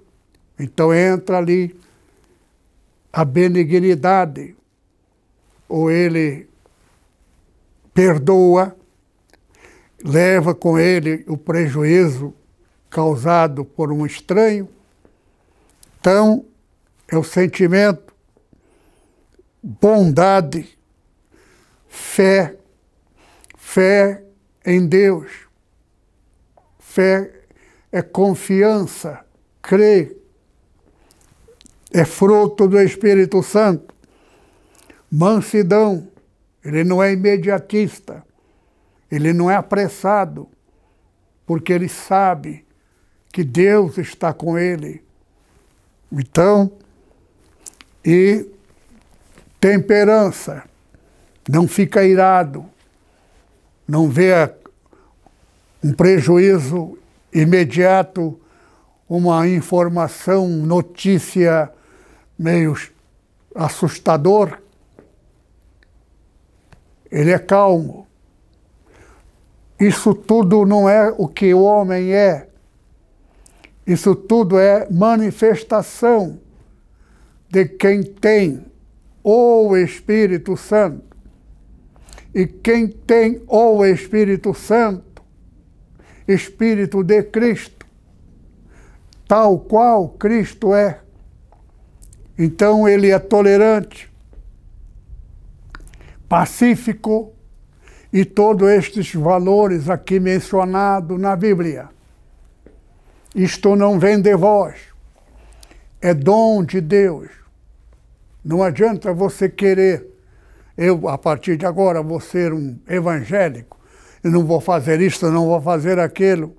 então 0.59 0.93
entra 0.93 1.39
ali 1.39 1.77
a 3.13 3.25
benignidade. 3.25 4.57
Ou 5.69 5.91
ele 5.91 6.49
perdoa 7.95 8.77
leva 10.05 10.55
com 10.55 10.79
ele 10.79 11.25
o 11.29 11.37
prejuízo 11.37 12.35
causado 12.91 13.65
por 13.65 13.93
um 13.93 14.05
estranho. 14.05 14.69
Então, 16.01 16.45
é 17.09 17.17
o 17.17 17.23
sentimento, 17.23 18.13
bondade, 19.63 20.79
fé, 21.89 22.57
fé 23.57 24.23
em 24.65 24.87
Deus. 24.87 25.31
Fé 26.79 27.33
é 27.91 28.03
confiança, 28.03 29.25
crer, 29.63 30.17
é 31.93 32.05
fruto 32.05 32.67
do 32.67 32.81
Espírito 32.81 33.43
Santo. 33.43 33.95
Mansidão, 35.11 36.09
ele 36.65 36.85
não 36.85 37.03
é 37.03 37.13
imediatista 37.13 38.25
ele 39.13 39.35
não 39.35 39.51
é 39.51 39.57
apressado, 39.57 40.49
porque 41.45 41.71
ele 41.71 41.87
sabe 41.87 42.65
que 43.31 43.45
Deus 43.45 43.99
está 43.99 44.33
com 44.33 44.57
ele. 44.57 45.05
Então, 46.11 46.73
e 48.03 48.47
temperança, 49.61 50.65
não 51.47 51.69
fica 51.69 52.03
irado, 52.03 52.65
não 53.87 54.09
vê 54.09 54.33
um 55.85 55.93
prejuízo 55.93 56.99
imediato, 57.31 58.41
uma 59.07 59.47
informação, 59.47 60.49
notícia 60.49 61.71
meio 62.39 62.75
assustador. 63.55 64.59
Ele 67.11 67.31
é 67.31 67.39
calmo. 67.39 68.07
Isso 69.83 70.15
tudo 70.15 70.65
não 70.65 70.89
é 70.89 71.13
o 71.19 71.27
que 71.27 71.53
o 71.53 71.63
homem 71.63 72.13
é. 72.13 72.47
Isso 73.85 74.15
tudo 74.15 74.57
é 74.57 74.89
manifestação 74.89 76.39
de 77.51 77.65
quem 77.65 78.01
tem 78.01 78.65
o 79.25 79.77
Espírito 79.77 80.57
Santo. 80.57 81.17
E 82.33 82.47
quem 82.47 82.87
tem 82.87 83.43
o 83.49 83.85
Espírito 83.85 84.55
Santo, 84.55 85.21
Espírito 86.29 87.03
de 87.03 87.21
Cristo, 87.25 87.85
tal 89.27 89.59
qual 89.59 90.11
Cristo 90.11 90.73
é. 90.77 91.01
Então 92.39 92.89
ele 92.89 93.11
é 93.11 93.19
tolerante, 93.19 94.09
pacífico 96.29 97.33
e 98.13 98.25
todos 98.25 98.69
estes 98.69 99.15
valores 99.15 99.89
aqui 99.89 100.21
mencionados 100.21 101.19
na 101.19 101.35
Bíblia. 101.35 101.89
Isto 103.35 103.75
não 103.75 103.99
vem 103.99 104.21
de 104.21 104.37
vós, 104.37 104.79
é 106.01 106.13
dom 106.13 106.63
de 106.63 106.81
Deus. 106.81 107.31
Não 108.45 108.63
adianta 108.63 109.15
você 109.15 109.49
querer, 109.49 110.07
eu 110.77 111.09
a 111.09 111.17
partir 111.17 111.57
de 111.57 111.65
agora 111.65 112.03
vou 112.03 112.21
ser 112.21 112.53
um 112.53 112.79
evangélico, 112.87 113.79
e 114.23 114.29
não 114.29 114.45
vou 114.45 114.61
fazer 114.61 115.01
isto, 115.01 115.31
não 115.31 115.47
vou 115.47 115.61
fazer 115.61 115.99
aquilo. 115.99 116.55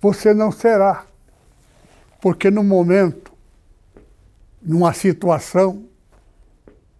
Você 0.00 0.32
não 0.32 0.52
será. 0.52 1.04
Porque 2.20 2.50
no 2.50 2.62
momento, 2.62 3.32
numa 4.62 4.94
situação, 4.94 5.84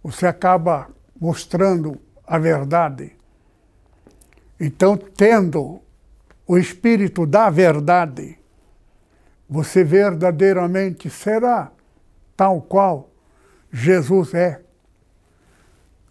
você 0.02 0.26
acaba 0.26 0.88
mostrando 1.18 1.98
a 2.26 2.38
verdade. 2.38 3.12
Então, 4.58 4.96
tendo 4.96 5.80
o 6.46 6.56
espírito 6.58 7.26
da 7.26 7.50
verdade, 7.50 8.38
você 9.48 9.82
verdadeiramente 9.84 11.10
será 11.10 11.70
tal 12.36 12.60
qual 12.62 13.10
Jesus 13.72 14.34
é. 14.34 14.62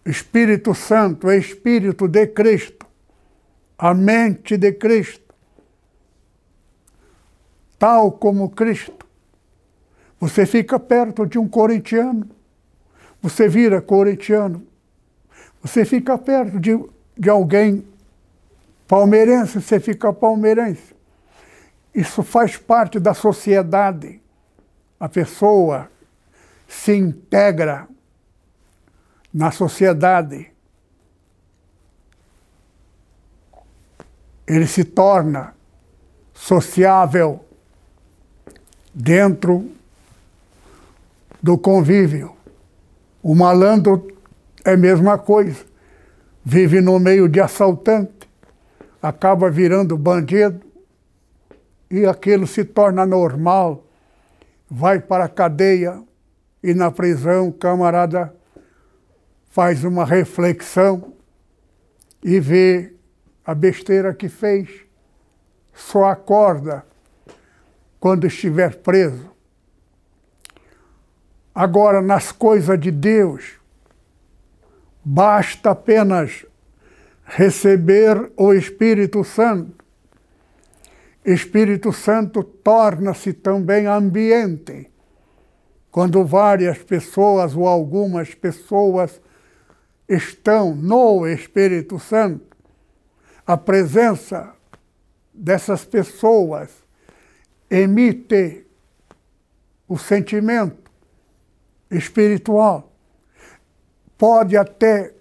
Espírito 0.04 0.74
Santo 0.74 1.30
é 1.30 1.38
Espírito 1.38 2.06
de 2.06 2.26
Cristo, 2.26 2.86
a 3.78 3.94
mente 3.94 4.56
de 4.56 4.72
Cristo, 4.72 5.34
tal 7.78 8.12
como 8.12 8.50
Cristo. 8.50 9.06
Você 10.20 10.44
fica 10.44 10.78
perto 10.78 11.26
de 11.26 11.38
um 11.38 11.48
corintiano, 11.48 12.28
você 13.20 13.48
vira 13.48 13.80
corintiano. 13.80 14.66
Você 15.62 15.82
fica 15.86 16.18
perto 16.18 16.60
de, 16.60 16.78
de 17.16 17.30
alguém 17.30 17.82
palmeirense, 18.86 19.60
você 19.60 19.80
fica 19.80 20.12
palmeirense. 20.12 20.94
Isso 21.94 22.22
faz 22.22 22.56
parte 22.56 22.98
da 22.98 23.14
sociedade. 23.14 24.20
A 24.98 25.08
pessoa 25.08 25.90
se 26.66 26.94
integra 26.94 27.88
na 29.32 29.50
sociedade. 29.50 30.50
Ele 34.46 34.66
se 34.66 34.84
torna 34.84 35.54
sociável 36.34 37.44
dentro 38.92 39.70
do 41.42 41.56
convívio. 41.56 42.34
O 43.22 43.34
malandro 43.34 44.06
é 44.64 44.72
a 44.72 44.76
mesma 44.76 45.16
coisa. 45.16 45.64
Vive 46.44 46.80
no 46.80 46.98
meio 46.98 47.28
de 47.28 47.40
assaltante, 47.40 48.23
acaba 49.04 49.50
virando 49.50 49.98
bandido, 49.98 50.64
e 51.90 52.06
aquilo 52.06 52.46
se 52.46 52.64
torna 52.64 53.04
normal, 53.04 53.84
vai 54.66 54.98
para 54.98 55.24
a 55.24 55.28
cadeia 55.28 56.02
e 56.62 56.72
na 56.72 56.90
prisão 56.90 57.48
o 57.48 57.52
camarada 57.52 58.34
faz 59.50 59.84
uma 59.84 60.06
reflexão 60.06 61.12
e 62.22 62.40
vê 62.40 62.94
a 63.44 63.54
besteira 63.54 64.14
que 64.14 64.26
fez. 64.26 64.70
Só 65.74 66.06
acorda 66.06 66.82
quando 68.00 68.26
estiver 68.26 68.76
preso. 68.76 69.30
Agora, 71.54 72.00
nas 72.00 72.32
coisas 72.32 72.80
de 72.80 72.90
Deus, 72.90 73.60
basta 75.04 75.72
apenas 75.72 76.46
receber 77.24 78.32
o 78.36 78.52
Espírito 78.52 79.24
Santo 79.24 79.84
Espírito 81.24 81.90
Santo 81.90 82.44
torna-se 82.44 83.32
também 83.32 83.86
ambiente. 83.86 84.90
Quando 85.90 86.24
várias 86.24 86.78
pessoas 86.78 87.56
ou 87.56 87.66
algumas 87.66 88.34
pessoas 88.34 89.22
estão 90.06 90.74
no 90.74 91.26
Espírito 91.26 91.98
Santo, 91.98 92.54
a 93.46 93.56
presença 93.56 94.54
dessas 95.32 95.84
pessoas 95.84 96.70
emite 97.70 98.66
o 99.88 99.96
sentimento 99.96 100.90
espiritual. 101.90 102.92
Pode 104.18 104.56
até 104.56 105.13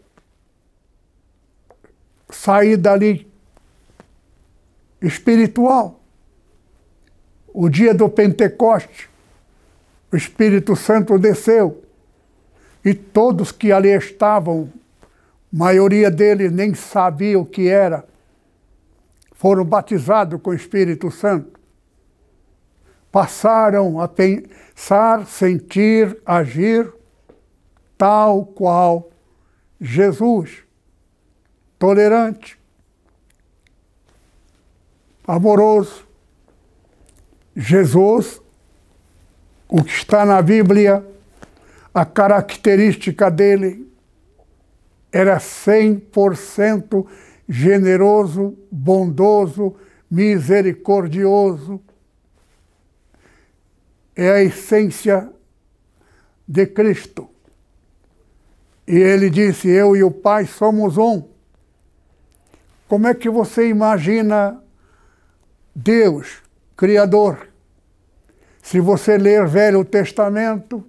sair 2.34 2.78
dali 2.78 3.32
espiritual. 5.02 6.00
O 7.54 7.70
dia 7.70 7.94
do 7.94 8.10
Pentecoste, 8.10 9.10
o 10.12 10.16
Espírito 10.16 10.76
Santo 10.76 11.20
desceu 11.20 11.84
e 12.84 12.94
todos 12.94 13.52
que 13.52 13.72
ali 13.72 13.90
estavam, 13.90 14.72
maioria 15.52 16.10
deles 16.10 16.52
nem 16.52 16.74
sabia 16.74 17.40
o 17.40 17.46
que 17.46 17.70
era, 17.70 18.06
foram 19.34 19.64
batizados 19.64 20.42
com 20.42 20.50
o 20.50 20.54
Espírito 20.56 21.12
Santo. 21.12 21.60
Passaram 23.12 24.02
a 24.02 24.08
pensar, 24.08 25.28
sentir, 25.28 26.18
agir 26.26 26.92
tal 27.98 28.46
qual 28.46 29.12
Jesus, 29.80 30.63
tolerante, 31.84 32.58
amoroso. 35.28 36.08
Jesus, 37.54 38.42
o 39.68 39.84
que 39.84 39.92
está 39.92 40.26
na 40.26 40.42
Bíblia, 40.42 41.06
a 41.94 42.06
característica 42.06 43.30
dele 43.30 43.86
era 45.12 45.40
100% 45.40 47.06
generoso, 47.50 48.58
bondoso, 48.72 49.76
misericordioso. 50.10 51.82
É 54.16 54.30
a 54.30 54.42
essência 54.42 55.30
de 56.48 56.66
Cristo. 56.66 57.30
E 58.88 58.96
ele 58.96 59.30
disse: 59.30 59.68
Eu 59.68 59.98
e 59.98 60.02
o 60.02 60.12
Pai 60.12 60.46
somos 60.46 60.98
um. 60.98 61.33
Como 62.94 63.08
é 63.08 63.16
que 63.16 63.28
você 63.28 63.70
imagina 63.70 64.64
Deus, 65.76 66.44
Criador. 66.78 67.48
Se 68.62 68.80
você 68.80 69.18
ler 69.18 69.48
Velho 69.48 69.84
Testamento, 69.84 70.86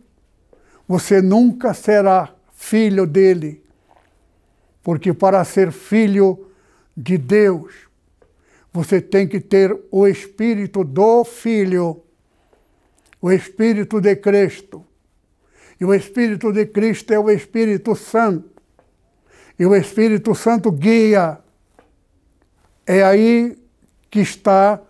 você 0.86 1.22
nunca 1.22 1.72
será 1.72 2.34
filho 2.52 3.06
dele, 3.06 3.64
porque 4.82 5.14
para 5.14 5.42
ser 5.46 5.72
filho 5.72 6.50
de 6.94 7.16
Deus, 7.16 7.72
você 8.70 9.00
tem 9.00 9.26
que 9.26 9.40
ter 9.40 9.74
o 9.90 10.06
espírito 10.06 10.84
do 10.84 11.24
Filho, 11.24 12.02
o 13.18 13.32
espírito 13.32 13.98
de 13.98 14.14
Cristo. 14.16 14.84
E 15.80 15.86
o 15.86 15.94
espírito 15.94 16.52
de 16.52 16.66
Cristo 16.66 17.14
é 17.14 17.18
o 17.18 17.30
Espírito 17.30 17.96
Santo. 17.96 18.62
E 19.58 19.64
o 19.64 19.74
Espírito 19.74 20.34
Santo 20.34 20.70
guia. 20.70 21.42
É 22.86 23.02
aí 23.02 23.56
que 24.10 24.20
está 24.20 24.80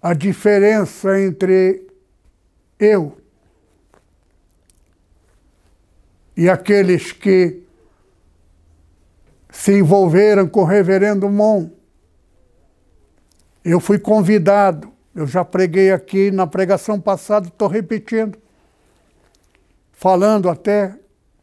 a 0.00 0.14
diferença 0.14 1.20
entre 1.20 1.86
eu 2.78 3.18
e 6.36 6.48
aqueles 6.48 7.10
que 7.10 7.64
se 9.50 9.72
envolveram 9.72 10.48
com 10.48 10.60
o 10.60 10.64
reverendo 10.64 11.28
Mon. 11.28 11.68
Eu 13.64 13.80
fui 13.80 13.98
convidado, 13.98 14.92
eu 15.14 15.26
já 15.26 15.44
preguei 15.44 15.90
aqui 15.90 16.30
na 16.30 16.46
pregação 16.46 17.00
passada, 17.00 17.48
estou 17.48 17.66
repetindo, 17.66 18.38
falando 19.92 20.48
até 20.48 20.96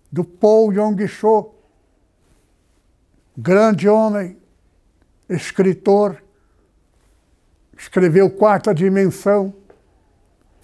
do 0.09 0.23
Paul 0.23 0.71
Yong-cho, 0.71 1.53
grande 3.37 3.89
homem, 3.89 4.37
escritor, 5.29 6.21
escreveu 7.77 8.29
Quarta 8.29 8.73
Dimensão, 8.73 9.53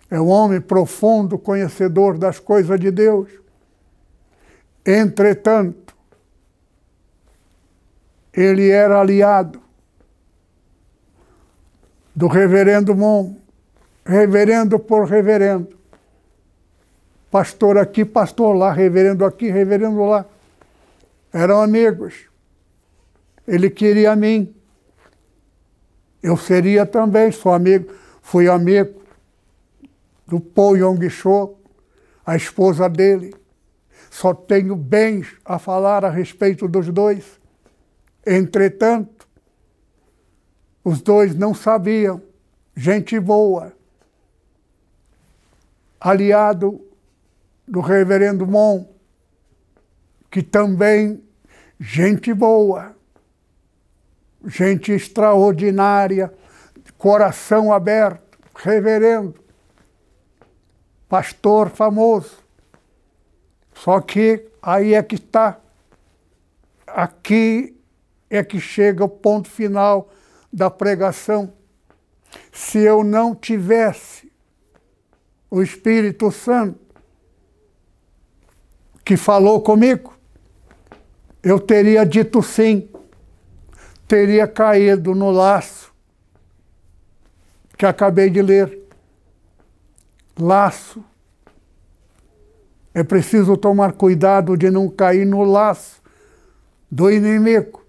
é 0.09 0.19
um 0.19 0.27
homem 0.27 0.59
profundo, 0.59 1.39
conhecedor 1.39 2.17
das 2.17 2.39
coisas 2.39 2.79
de 2.79 2.91
Deus. 2.91 3.29
Entretanto, 4.85 5.95
ele 8.33 8.69
era 8.69 8.99
aliado 8.99 9.61
do 12.15 12.27
reverendo 12.27 12.95
Mon, 12.95 13.35
reverendo 14.05 14.77
por 14.77 15.05
reverendo. 15.05 15.79
Pastor 17.29 17.77
aqui, 17.77 18.03
pastor 18.03 18.55
lá, 18.55 18.73
reverendo 18.73 19.23
aqui, 19.23 19.49
reverendo 19.49 20.03
lá. 20.03 20.25
Eram 21.31 21.61
amigos. 21.61 22.30
Ele 23.47 23.69
queria 23.69 24.11
a 24.11 24.15
mim. 24.15 24.53
Eu 26.21 26.37
seria 26.37 26.85
também, 26.85 27.31
sou 27.31 27.51
amigo, 27.51 27.93
fui 28.21 28.47
amigo 28.47 29.01
do 30.27 30.39
Paul 30.39 30.77
Yong 30.77 31.09
Cho, 31.09 31.55
a 32.25 32.35
esposa 32.35 32.87
dele. 32.87 33.35
Só 34.09 34.33
tenho 34.33 34.75
bens 34.75 35.35
a 35.43 35.57
falar 35.57 36.05
a 36.05 36.09
respeito 36.09 36.67
dos 36.67 36.89
dois. 36.89 37.39
Entretanto, 38.25 39.27
os 40.83 41.01
dois 41.01 41.35
não 41.35 41.53
sabiam, 41.53 42.21
gente 42.75 43.19
boa, 43.19 43.73
aliado 45.99 46.81
do 47.67 47.79
reverendo 47.79 48.45
Mon, 48.47 48.85
que 50.29 50.41
também 50.41 51.23
gente 51.79 52.33
boa, 52.33 52.95
gente 54.45 54.91
extraordinária, 54.91 56.33
coração 56.97 57.71
aberto, 57.71 58.37
reverendo, 58.55 59.35
pastor 61.09 61.69
famoso. 61.69 62.37
Só 63.73 63.99
que 63.99 64.47
aí 64.61 64.93
é 64.93 65.01
que 65.01 65.15
está. 65.15 65.59
Aqui 66.85 67.75
é 68.29 68.43
que 68.43 68.59
chega 68.59 69.03
o 69.03 69.09
ponto 69.09 69.49
final 69.49 70.11
da 70.51 70.69
pregação. 70.69 71.53
Se 72.51 72.79
eu 72.79 73.03
não 73.03 73.33
tivesse 73.33 74.31
o 75.49 75.61
Espírito 75.61 76.31
Santo 76.31 76.79
que 79.03 79.17
falou 79.17 79.61
comigo, 79.61 80.13
eu 81.43 81.59
teria 81.59 82.05
dito 82.05 82.41
sim, 82.43 82.87
teria 84.11 84.45
caído 84.45 85.15
no 85.15 85.31
laço 85.31 85.89
que 87.77 87.85
acabei 87.85 88.29
de 88.29 88.41
ler. 88.41 88.77
Laço. 90.37 91.01
É 92.93 93.05
preciso 93.05 93.55
tomar 93.55 93.93
cuidado 93.93 94.57
de 94.57 94.69
não 94.69 94.89
cair 94.89 95.25
no 95.25 95.45
laço 95.45 96.01
do 96.91 97.09
inimigo. 97.09 97.85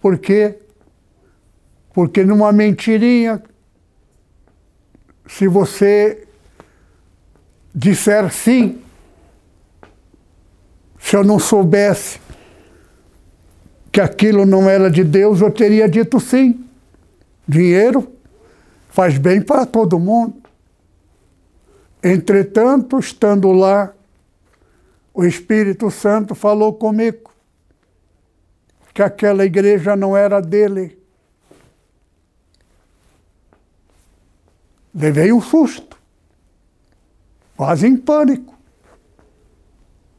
Por 0.00 0.16
quê? 0.16 0.58
Porque 1.92 2.24
numa 2.24 2.50
mentirinha, 2.50 3.42
se 5.26 5.46
você 5.46 6.26
disser 7.74 8.32
sim, 8.32 8.82
se 10.98 11.14
eu 11.14 11.22
não 11.22 11.38
soubesse 11.38 12.21
que 13.92 14.00
aquilo 14.00 14.46
não 14.46 14.70
era 14.70 14.90
de 14.90 15.04
Deus, 15.04 15.42
eu 15.42 15.50
teria 15.50 15.86
dito 15.86 16.18
sim. 16.18 16.64
Dinheiro 17.46 18.10
faz 18.88 19.18
bem 19.18 19.42
para 19.42 19.66
todo 19.66 19.98
mundo. 19.98 20.42
Entretanto, 22.02 22.98
estando 22.98 23.52
lá, 23.52 23.92
o 25.12 25.24
Espírito 25.24 25.90
Santo 25.90 26.34
falou 26.34 26.72
comigo 26.72 27.30
que 28.94 29.02
aquela 29.02 29.44
igreja 29.44 29.94
não 29.94 30.16
era 30.16 30.40
dele. 30.40 30.98
Levei 34.94 35.32
um 35.32 35.40
susto, 35.40 35.98
quase 37.56 37.86
em 37.86 37.96
pânico. 37.96 38.52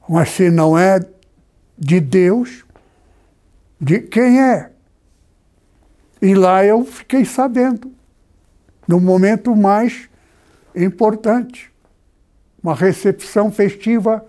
Mas 0.08 0.30
se 0.30 0.50
não 0.50 0.78
é 0.78 1.00
de 1.78 2.00
Deus, 2.00 2.64
de 3.84 4.00
quem 4.00 4.42
é? 4.42 4.72
E 6.22 6.34
lá 6.34 6.64
eu 6.64 6.86
fiquei 6.86 7.26
sabendo, 7.26 7.92
no 8.88 8.98
momento 9.02 9.54
mais 9.54 10.10
importante, 10.74 11.70
uma 12.64 12.74
recepção 12.74 13.52
festiva 13.52 14.26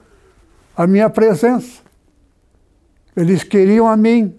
à 0.76 0.88
minha 0.88 1.08
presença. 1.08 1.82
Eles 3.16 3.44
queriam 3.44 3.86
a 3.86 3.96
mim 3.96 4.36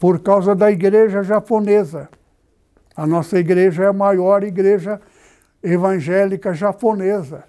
por 0.00 0.18
causa 0.18 0.52
da 0.52 0.68
igreja 0.68 1.22
japonesa. 1.22 2.08
A 2.96 3.06
nossa 3.06 3.38
igreja 3.38 3.84
é 3.84 3.86
a 3.86 3.92
maior 3.92 4.42
igreja 4.42 5.00
evangélica 5.62 6.52
japonesa. 6.52 7.44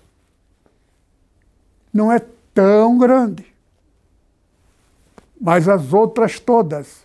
Não 1.91 2.11
é 2.11 2.21
tão 2.53 2.99
grande. 2.99 3.52
Mas 5.43 5.67
as 5.67 5.91
outras 5.91 6.39
todas 6.39 7.03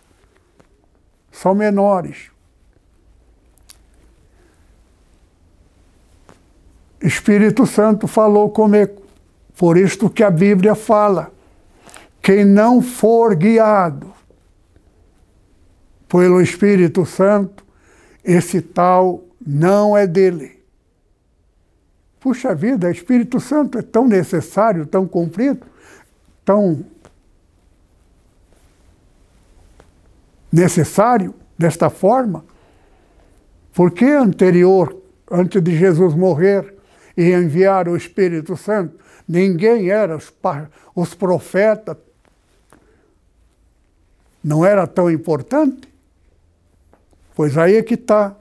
são 1.29 1.53
menores. 1.53 2.31
Espírito 7.01 7.65
Santo 7.65 8.07
falou 8.07 8.49
comigo. 8.49 9.01
Por 9.57 9.77
isto 9.77 10.09
que 10.09 10.23
a 10.23 10.31
Bíblia 10.31 10.73
fala: 10.73 11.33
quem 12.21 12.45
não 12.45 12.81
for 12.81 13.35
guiado 13.35 14.13
pelo 16.07 16.39
Espírito 16.39 17.05
Santo, 17.05 17.65
esse 18.23 18.61
tal 18.61 19.21
não 19.45 19.97
é 19.97 20.07
dele. 20.07 20.63
Puxa 22.21 22.55
vida, 22.55 22.89
Espírito 22.89 23.37
Santo 23.41 23.77
é 23.77 23.81
tão 23.81 24.07
necessário, 24.07 24.85
tão 24.85 25.05
cumprido, 25.05 25.67
tão 26.45 26.85
necessário 30.51 31.33
desta 31.57 31.89
forma. 31.89 32.43
Por 33.73 33.91
que 33.91 34.05
anterior, 34.05 34.95
antes 35.29 35.61
de 35.61 35.77
Jesus 35.77 36.13
morrer 36.13 36.75
e 37.15 37.31
enviar 37.31 37.87
o 37.87 37.95
Espírito 37.95 38.57
Santo, 38.57 38.97
ninguém 39.27 39.89
era 39.89 40.15
os, 40.15 40.33
os 40.95 41.13
profetas? 41.13 41.97
Não 44.43 44.65
era 44.65 44.87
tão 44.87 45.11
importante? 45.11 45.87
Pois 47.35 47.57
aí 47.57 47.75
é 47.75 47.83
que 47.83 47.93
está 47.93 48.35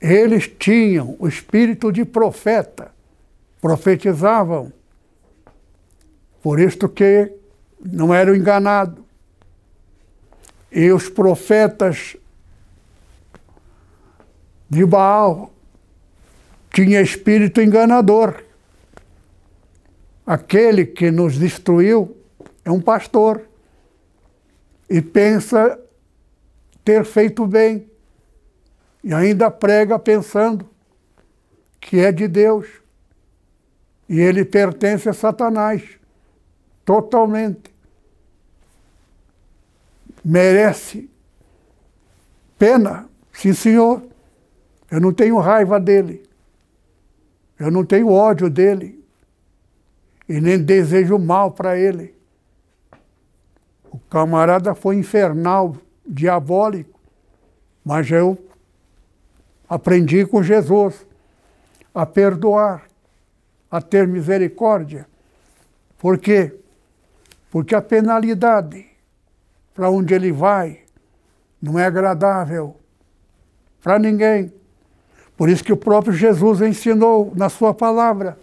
eles 0.00 0.48
tinham 0.58 1.16
o 1.18 1.26
espírito 1.26 1.90
de 1.90 2.04
profeta, 2.04 2.92
profetizavam. 3.60 4.72
Por 6.40 6.60
isto 6.60 6.88
que 6.88 7.32
não 7.84 8.14
eram 8.14 8.34
enganados. 8.34 9.04
E 10.70 10.90
os 10.92 11.08
profetas 11.08 12.16
de 14.68 14.84
Baal 14.84 15.52
tinham 16.72 17.02
espírito 17.02 17.60
enganador. 17.60 18.42
Aquele 20.26 20.84
que 20.84 21.10
nos 21.10 21.38
destruiu 21.38 22.16
é 22.64 22.70
um 22.70 22.80
pastor 22.80 23.48
e 24.88 25.00
pensa 25.00 25.80
ter 26.84 27.04
feito 27.04 27.46
bem 27.46 27.88
e 29.02 29.12
ainda 29.12 29.50
prega 29.50 29.98
pensando 29.98 30.68
que 31.80 31.98
é 31.98 32.12
de 32.12 32.28
Deus. 32.28 32.66
E 34.08 34.20
ele 34.20 34.44
pertence 34.44 35.08
a 35.08 35.12
Satanás, 35.12 35.82
totalmente. 36.84 37.77
Merece 40.28 41.08
pena, 42.58 43.08
sim, 43.32 43.54
senhor. 43.54 44.02
Eu 44.90 45.00
não 45.00 45.12
tenho 45.12 45.38
raiva 45.38 45.78
dele. 45.78 46.28
Eu 47.58 47.70
não 47.70 47.84
tenho 47.84 48.10
ódio 48.10 48.50
dele. 48.50 49.02
E 50.28 50.40
nem 50.40 50.58
desejo 50.58 51.18
mal 51.18 51.52
para 51.52 51.78
ele. 51.78 52.14
O 53.90 53.98
camarada 53.98 54.74
foi 54.74 54.96
infernal, 54.96 55.76
diabólico. 56.06 56.98
Mas 57.84 58.10
eu 58.10 58.36
Aprendi 59.68 60.24
com 60.24 60.42
Jesus 60.42 61.06
a 61.94 62.06
perdoar, 62.06 62.84
a 63.70 63.82
ter 63.82 64.08
misericórdia. 64.08 65.06
Por 65.98 66.16
quê? 66.16 66.54
Porque 67.50 67.74
a 67.74 67.82
penalidade 67.82 68.87
para 69.78 69.88
onde 69.88 70.12
ele 70.12 70.32
vai 70.32 70.80
não 71.62 71.78
é 71.78 71.84
agradável 71.86 72.74
para 73.80 73.96
ninguém. 73.96 74.52
Por 75.36 75.48
isso 75.48 75.62
que 75.62 75.72
o 75.72 75.76
próprio 75.76 76.12
Jesus 76.12 76.60
ensinou 76.60 77.32
na 77.36 77.48
sua 77.48 77.72
palavra 77.72 78.36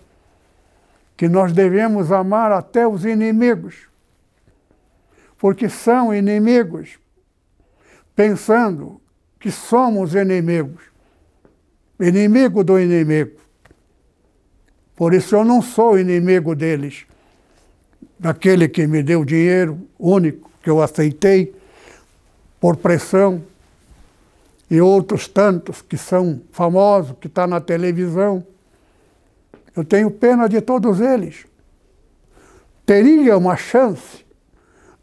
que 1.18 1.28
nós 1.28 1.52
devemos 1.52 2.10
amar 2.10 2.54
até 2.54 2.88
os 2.88 3.04
inimigos, 3.04 3.90
porque 5.38 5.68
são 5.68 6.14
inimigos, 6.14 6.98
pensando 8.16 9.02
que 9.38 9.52
somos 9.52 10.16
inimigos, 10.16 10.84
inimigo 12.00 12.64
do 12.64 12.80
inimigo. 12.80 13.42
Por 14.96 15.14
isso 15.14 15.36
eu 15.36 15.44
não 15.44 15.62
sou 15.62 16.00
inimigo 16.00 16.56
deles, 16.56 17.06
daquele 18.18 18.70
que 18.70 18.88
me 18.88 19.04
deu 19.04 19.26
dinheiro 19.26 19.86
único, 20.00 20.55
que 20.66 20.70
eu 20.72 20.82
aceitei 20.82 21.56
por 22.60 22.76
pressão, 22.76 23.44
e 24.68 24.82
outros 24.82 25.28
tantos 25.28 25.84
que 25.84 25.96
são 25.96 26.42
famosos, 26.52 27.16
que 27.22 27.28
estão 27.28 27.44
tá 27.44 27.48
na 27.48 27.62
televisão. 27.62 28.44
Eu 29.76 29.86
tenho 29.86 30.10
pena 30.10 30.50
de 30.50 30.60
todos 30.62 31.00
eles. 31.00 31.46
Teria 32.84 33.38
uma 33.38 33.56
chance 33.56 34.26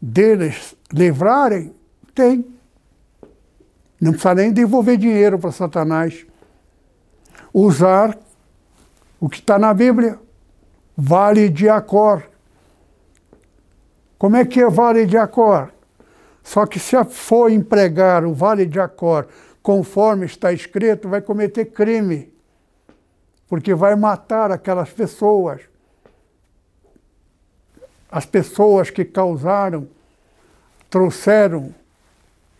deles 0.01 0.75
livrarem? 0.91 1.73
Tem. 2.13 2.45
Não 4.01 4.11
precisa 4.11 4.35
nem 4.35 4.51
devolver 4.51 4.97
dinheiro 4.97 5.39
para 5.39 5.53
Satanás. 5.53 6.25
Usar 7.53 8.17
o 9.17 9.29
que 9.29 9.39
está 9.39 9.57
na 9.57 9.73
Bíblia. 9.73 10.19
Vale 10.97 11.47
de 11.47 11.69
Acor. 11.69 12.32
Como 14.23 14.37
é 14.37 14.45
que 14.45 14.61
é 14.61 14.69
Vale 14.69 15.05
de 15.05 15.17
Acor? 15.17 15.69
Só 16.41 16.65
que 16.65 16.79
se 16.79 16.95
for 17.03 17.51
empregar 17.51 18.23
o 18.23 18.33
Vale 18.33 18.65
de 18.65 18.79
Acor 18.79 19.27
conforme 19.61 20.25
está 20.25 20.53
escrito, 20.53 21.09
vai 21.09 21.21
cometer 21.21 21.65
crime. 21.65 22.33
Porque 23.49 23.75
vai 23.75 23.97
matar 23.97 24.49
aquelas 24.49 24.89
pessoas. 24.91 25.63
As 28.09 28.25
pessoas 28.25 28.89
que 28.89 29.03
causaram, 29.03 29.89
trouxeram 30.89 31.75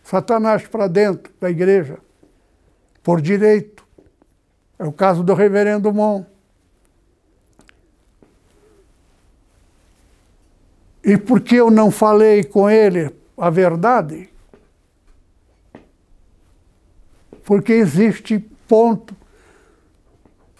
Satanás 0.04 0.66
para 0.66 0.86
dentro 0.86 1.32
da 1.40 1.48
igreja, 1.48 1.96
por 3.02 3.22
direito. 3.22 3.86
É 4.78 4.84
o 4.84 4.92
caso 4.92 5.24
do 5.24 5.32
reverendo 5.32 5.90
Mon. 5.94 6.26
E 11.04 11.18
por 11.18 11.40
que 11.40 11.56
eu 11.56 11.70
não 11.70 11.90
falei 11.90 12.42
com 12.42 12.68
ele 12.68 13.10
a 13.36 13.50
verdade? 13.50 14.30
Porque 17.44 17.72
existe 17.74 18.38
ponto 18.66 19.14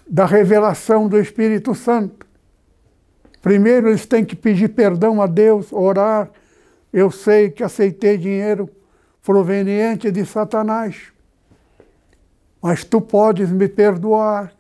da 0.07 0.27
revelação 0.27 1.09
do 1.09 1.19
Espírito 1.19 1.75
Santo. 1.75 2.27
Primeiro 3.41 3.89
eles 3.89 4.05
têm 4.05 4.25
que 4.25 4.37
pedir 4.37 4.69
perdão 4.69 5.23
a 5.23 5.27
Deus, 5.27 5.73
orar. 5.73 6.31
Eu 6.93 7.11
sei 7.11 7.51
que 7.51 7.65
aceitei 7.65 8.19
dinheiro 8.19 8.69
proveniente 9.23 10.11
de 10.11 10.25
Satanás, 10.27 11.13
mas 12.61 12.85
tu 12.85 13.01
podes 13.01 13.51
me 13.51 13.67
perdoar. 13.67 14.53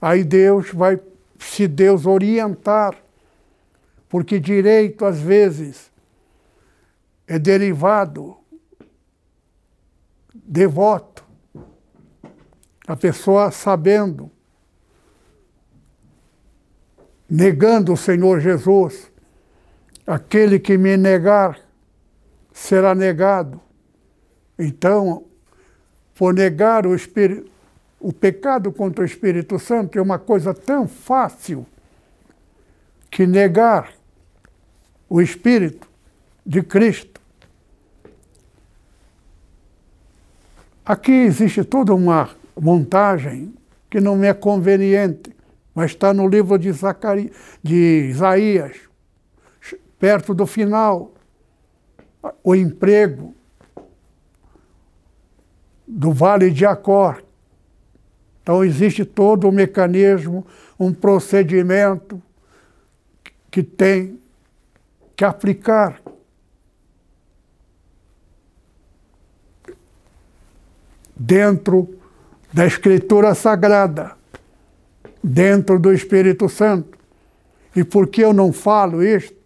Aí 0.00 0.22
Deus 0.22 0.70
vai, 0.70 1.00
se 1.38 1.66
Deus 1.66 2.04
orientar, 2.04 2.94
porque 4.14 4.38
direito 4.38 5.04
às 5.04 5.18
vezes 5.18 5.90
é 7.26 7.36
derivado 7.36 8.36
devoto. 10.32 11.24
A 12.86 12.94
pessoa 12.94 13.50
sabendo, 13.50 14.30
negando 17.28 17.92
o 17.92 17.96
Senhor 17.96 18.38
Jesus, 18.38 19.10
aquele 20.06 20.60
que 20.60 20.78
me 20.78 20.96
negar 20.96 21.58
será 22.52 22.94
negado. 22.94 23.60
Então, 24.56 25.24
por 26.14 26.32
negar 26.32 26.86
o 26.86 26.94
Espírito, 26.94 27.50
o 27.98 28.12
pecado 28.12 28.70
contra 28.70 29.02
o 29.02 29.04
Espírito 29.04 29.58
Santo 29.58 29.98
é 29.98 30.00
uma 30.00 30.20
coisa 30.20 30.54
tão 30.54 30.86
fácil 30.86 31.66
que 33.10 33.26
negar 33.26 33.92
o 35.08 35.20
Espírito 35.20 35.88
de 36.44 36.62
Cristo. 36.62 37.20
Aqui 40.84 41.12
existe 41.12 41.64
toda 41.64 41.94
uma 41.94 42.30
montagem 42.60 43.54
que 43.88 44.00
não 44.00 44.16
me 44.16 44.26
é 44.26 44.34
conveniente, 44.34 45.34
mas 45.74 45.92
está 45.92 46.12
no 46.12 46.28
livro 46.28 46.58
de, 46.58 46.70
Zacari... 46.72 47.32
de 47.62 48.08
Isaías, 48.10 48.76
perto 49.98 50.34
do 50.34 50.46
final. 50.46 51.12
O 52.42 52.54
emprego 52.54 53.34
do 55.86 56.12
Vale 56.12 56.50
de 56.50 56.66
Acor. 56.66 57.22
Então, 58.42 58.64
existe 58.64 59.04
todo 59.04 59.48
um 59.48 59.52
mecanismo, 59.52 60.46
um 60.78 60.92
procedimento 60.92 62.22
que 63.50 63.62
tem 63.62 64.18
que 65.16 65.24
aplicar. 65.24 66.00
Dentro 71.16 71.98
da 72.52 72.66
Escritura 72.66 73.34
Sagrada, 73.34 74.16
dentro 75.22 75.78
do 75.78 75.92
Espírito 75.92 76.48
Santo. 76.48 76.98
E 77.74 77.82
por 77.82 78.06
que 78.08 78.20
eu 78.20 78.32
não 78.32 78.52
falo 78.52 79.02
isto? 79.02 79.36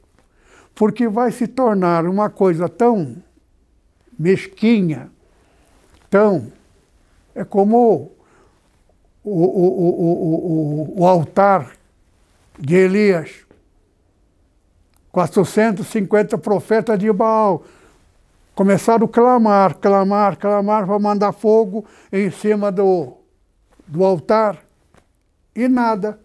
Porque 0.75 1.09
vai 1.09 1.33
se 1.33 1.47
tornar 1.47 2.07
uma 2.07 2.29
coisa 2.29 2.69
tão 2.69 3.17
mesquinha, 4.19 5.11
tão. 6.11 6.53
É 7.35 7.45
como 7.45 8.13
o, 9.25 9.31
o, 9.31 10.95
o, 10.95 11.01
o, 11.01 11.07
altar 11.07 11.73
de 12.59 12.75
Elias. 12.75 13.48
450 15.19 16.39
profetas 16.39 16.97
de 16.97 17.13
Baal 17.13 17.65
começaram 18.55 19.07
a 19.07 19.09
clamar, 19.09 19.75
clamar, 19.77 20.37
clamar 20.37 20.87
para 20.87 20.99
mandar 20.99 21.33
fogo 21.33 21.85
em 22.13 22.31
cima 22.31 22.71
do, 22.71 23.15
do 23.85 24.05
altar. 24.05 24.63
E 25.57 25.67
nada. 25.67 26.21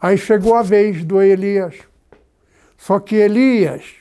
Aí 0.00 0.16
chegou 0.16 0.54
a 0.54 0.62
vez 0.62 1.04
do 1.04 1.20
Elias. 1.20 1.76
Só 2.78 2.98
que 2.98 3.16
Elias 3.16 3.96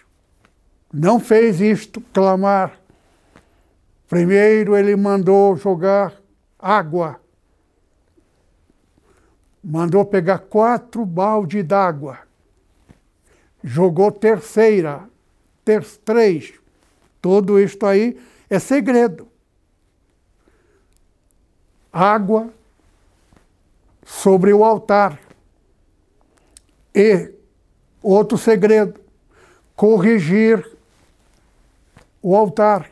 não 0.94 1.20
fez 1.20 1.60
isto, 1.60 2.00
clamar. 2.14 2.80
Primeiro 4.08 4.78
ele 4.78 4.96
mandou 4.96 5.58
jogar 5.58 6.14
água. 6.58 7.20
Mandou 9.62 10.06
pegar 10.06 10.40
quatro 10.40 11.06
baldes 11.06 11.66
d'água. 11.66 12.29
Jogou 13.64 14.12
terceira, 14.12 15.10
ter, 15.66 15.84
três. 16.06 16.54
Tudo 17.22 17.60
isto 17.60 17.86
aí 17.86 18.20
é 18.50 18.60
segredo. 18.60 19.28
Água 21.92 22.54
sobre 24.06 24.54
o 24.54 24.64
altar. 24.64 25.20
E 26.94 27.32
outro 28.02 28.38
segredo, 28.38 29.00
corrigir 29.76 30.78
o 32.22 32.36
altar. 32.36 32.90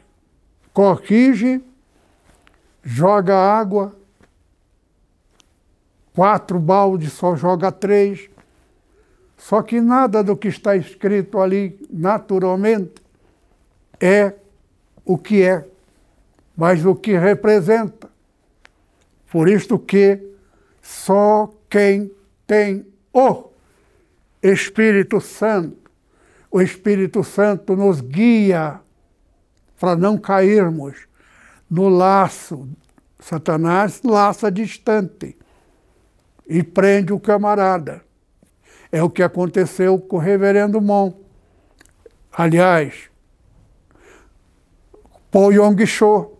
Corrige, 0.72 1.64
joga 2.84 3.36
água, 3.36 3.96
quatro 6.14 6.60
baldes, 6.60 7.14
só 7.14 7.36
joga 7.36 7.72
três. 7.72 8.30
Só 9.38 9.62
que 9.62 9.80
nada 9.80 10.24
do 10.24 10.36
que 10.36 10.48
está 10.48 10.76
escrito 10.76 11.40
ali, 11.40 11.80
naturalmente, 11.90 13.02
é 14.00 14.34
o 15.06 15.18
que 15.18 15.44
é, 15.44 15.66
mas 16.56 16.84
o 16.84 16.96
que 16.96 17.16
representa. 17.16 18.10
Por 19.32 19.48
isto 19.48 19.78
que 19.78 20.20
só 20.82 21.54
quem 21.70 22.12
tem 22.48 22.86
o 23.14 23.50
Espírito 24.42 25.22
Santo, 25.22 25.92
o 26.50 26.62
Espírito 26.62 27.24
Santo 27.24 27.76
nos 27.76 28.02
guia 28.02 28.80
para 29.80 29.96
não 29.96 30.18
cairmos 30.18 31.08
no 31.70 31.90
laço. 31.90 32.68
Satanás 33.20 34.02
laça 34.04 34.52
distante 34.52 35.38
e 36.48 36.64
prende 36.64 37.12
o 37.12 37.20
camarada. 37.20 38.07
É 38.92 39.04
o 39.04 39.10
que 39.10 39.22
aconteceu 39.22 40.00
com 40.00 40.18
o 40.18 40.20
reverendo 40.20 40.80
Mon. 40.82 41.14
Aliás, 42.32 43.10
Paul 45.32 45.52
Yong-cho, 45.52 46.38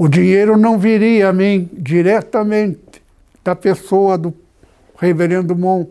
O 0.00 0.06
dinheiro 0.06 0.56
não 0.56 0.78
viria 0.78 1.28
a 1.28 1.32
mim 1.32 1.68
diretamente 1.72 3.02
da 3.42 3.56
pessoa 3.56 4.16
do 4.16 4.32
reverendo 4.96 5.56
Mon. 5.56 5.86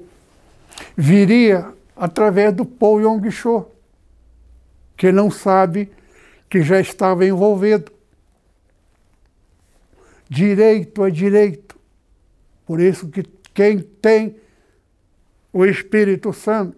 Viria 0.95 1.73
através 1.93 2.53
do 2.53 2.63
Paul 2.63 3.01
Yong 3.01 3.29
Cho, 3.29 3.65
que 4.95 5.11
não 5.11 5.29
sabe 5.29 5.91
que 6.49 6.61
já 6.61 6.79
estava 6.79 7.25
envolvido. 7.25 7.91
Direito 10.29 11.03
é 11.03 11.11
direito. 11.11 11.76
Por 12.67 12.81
isso 12.81 13.07
que 13.07 13.23
quem 13.53 13.79
tem 13.79 14.35
o 15.53 15.65
Espírito 15.65 16.33
Santo, 16.33 16.77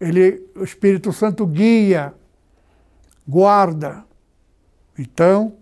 ele, 0.00 0.48
o 0.54 0.62
Espírito 0.62 1.12
Santo 1.12 1.44
guia, 1.44 2.14
guarda. 3.26 4.04
Então, 4.96 5.56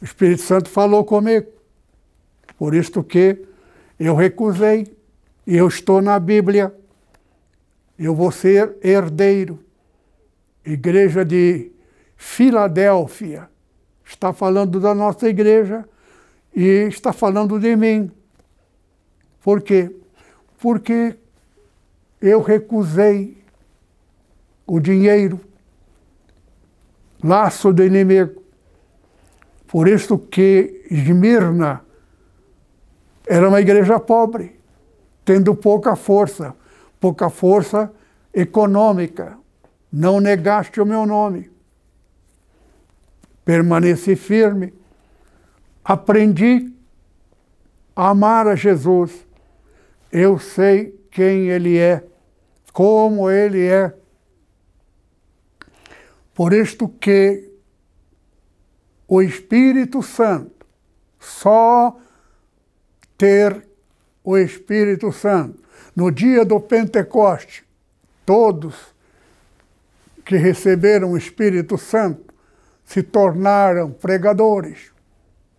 o 0.00 0.04
Espírito 0.04 0.42
Santo 0.42 0.68
falou 0.68 1.04
comigo. 1.04 1.46
Por 2.58 2.74
isso 2.74 3.02
que 3.04 3.46
eu 3.98 4.16
recusei. 4.16 4.94
Eu 5.46 5.68
estou 5.68 6.02
na 6.02 6.18
Bíblia. 6.18 6.74
Eu 7.96 8.16
vou 8.16 8.32
ser 8.32 8.76
herdeiro. 8.82 9.60
Igreja 10.66 11.24
de 11.24 11.70
Filadélfia 12.16 13.48
está 14.04 14.32
falando 14.32 14.80
da 14.80 14.94
nossa 14.94 15.28
igreja 15.28 15.88
e 16.54 16.86
está 16.88 17.12
falando 17.12 17.58
de 17.58 17.74
mim. 17.76 18.10
Por 19.42 19.60
quê? 19.60 19.94
Porque 20.58 21.16
eu 22.20 22.40
recusei 22.40 23.42
o 24.66 24.78
dinheiro, 24.78 25.40
laço 27.22 27.72
do 27.72 27.84
inimigo. 27.84 28.42
Por 29.66 29.88
isso 29.88 30.18
que 30.18 30.86
Esmirna 30.90 31.82
era 33.26 33.48
uma 33.48 33.60
igreja 33.60 33.98
pobre, 33.98 34.60
tendo 35.24 35.54
pouca 35.54 35.96
força, 35.96 36.54
pouca 37.00 37.30
força 37.30 37.90
econômica. 38.32 39.38
Não 39.90 40.20
negaste 40.20 40.80
o 40.80 40.86
meu 40.86 41.04
nome. 41.06 41.50
Permaneci 43.44 44.14
firme. 44.16 44.72
Aprendi 45.84 46.72
a 47.94 48.10
amar 48.10 48.46
a 48.46 48.54
Jesus. 48.54 49.26
Eu 50.10 50.38
sei 50.38 50.98
quem 51.10 51.48
Ele 51.48 51.78
é, 51.78 52.04
como 52.72 53.30
Ele 53.30 53.66
é. 53.66 53.94
Por 56.34 56.52
isto 56.52 56.88
que 56.88 57.50
o 59.06 59.20
Espírito 59.20 60.02
Santo, 60.02 60.66
só 61.18 61.98
ter 63.18 63.68
o 64.24 64.38
Espírito 64.38 65.12
Santo, 65.12 65.62
no 65.94 66.10
dia 66.10 66.44
do 66.44 66.58
Pentecoste, 66.58 67.64
todos 68.24 68.74
que 70.24 70.36
receberam 70.36 71.12
o 71.12 71.18
Espírito 71.18 71.76
Santo 71.76 72.32
se 72.84 73.02
tornaram 73.02 73.90
pregadores, 73.90 74.91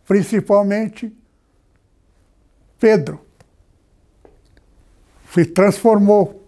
principalmente 0.05 1.13
Pedro. 2.79 3.21
Se 5.31 5.45
transformou, 5.45 6.43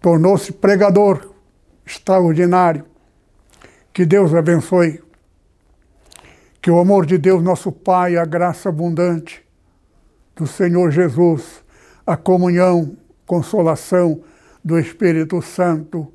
tornou-se 0.00 0.52
pregador 0.52 1.34
extraordinário. 1.84 2.84
Que 3.92 4.04
Deus 4.04 4.34
abençoe. 4.34 5.02
Que 6.60 6.70
o 6.70 6.78
amor 6.78 7.06
de 7.06 7.18
Deus, 7.18 7.42
nosso 7.42 7.72
Pai, 7.72 8.16
a 8.16 8.24
graça 8.24 8.68
abundante 8.68 9.44
do 10.36 10.46
Senhor 10.46 10.90
Jesus, 10.90 11.64
a 12.06 12.16
comunhão, 12.16 12.96
consolação 13.26 14.22
do 14.64 14.78
Espírito 14.78 15.42
Santo, 15.42 16.12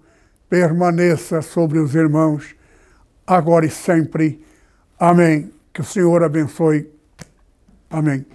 permaneça 0.50 1.42
sobre 1.42 1.80
os 1.80 1.94
irmãos, 1.96 2.56
agora 3.28 3.66
e 3.66 3.70
sempre. 3.70 4.44
Amém. 4.98 5.53
Que 5.74 5.82
o 5.82 5.84
Senhor 5.84 6.24
abençoe. 6.24 6.88
Amém. 7.90 8.26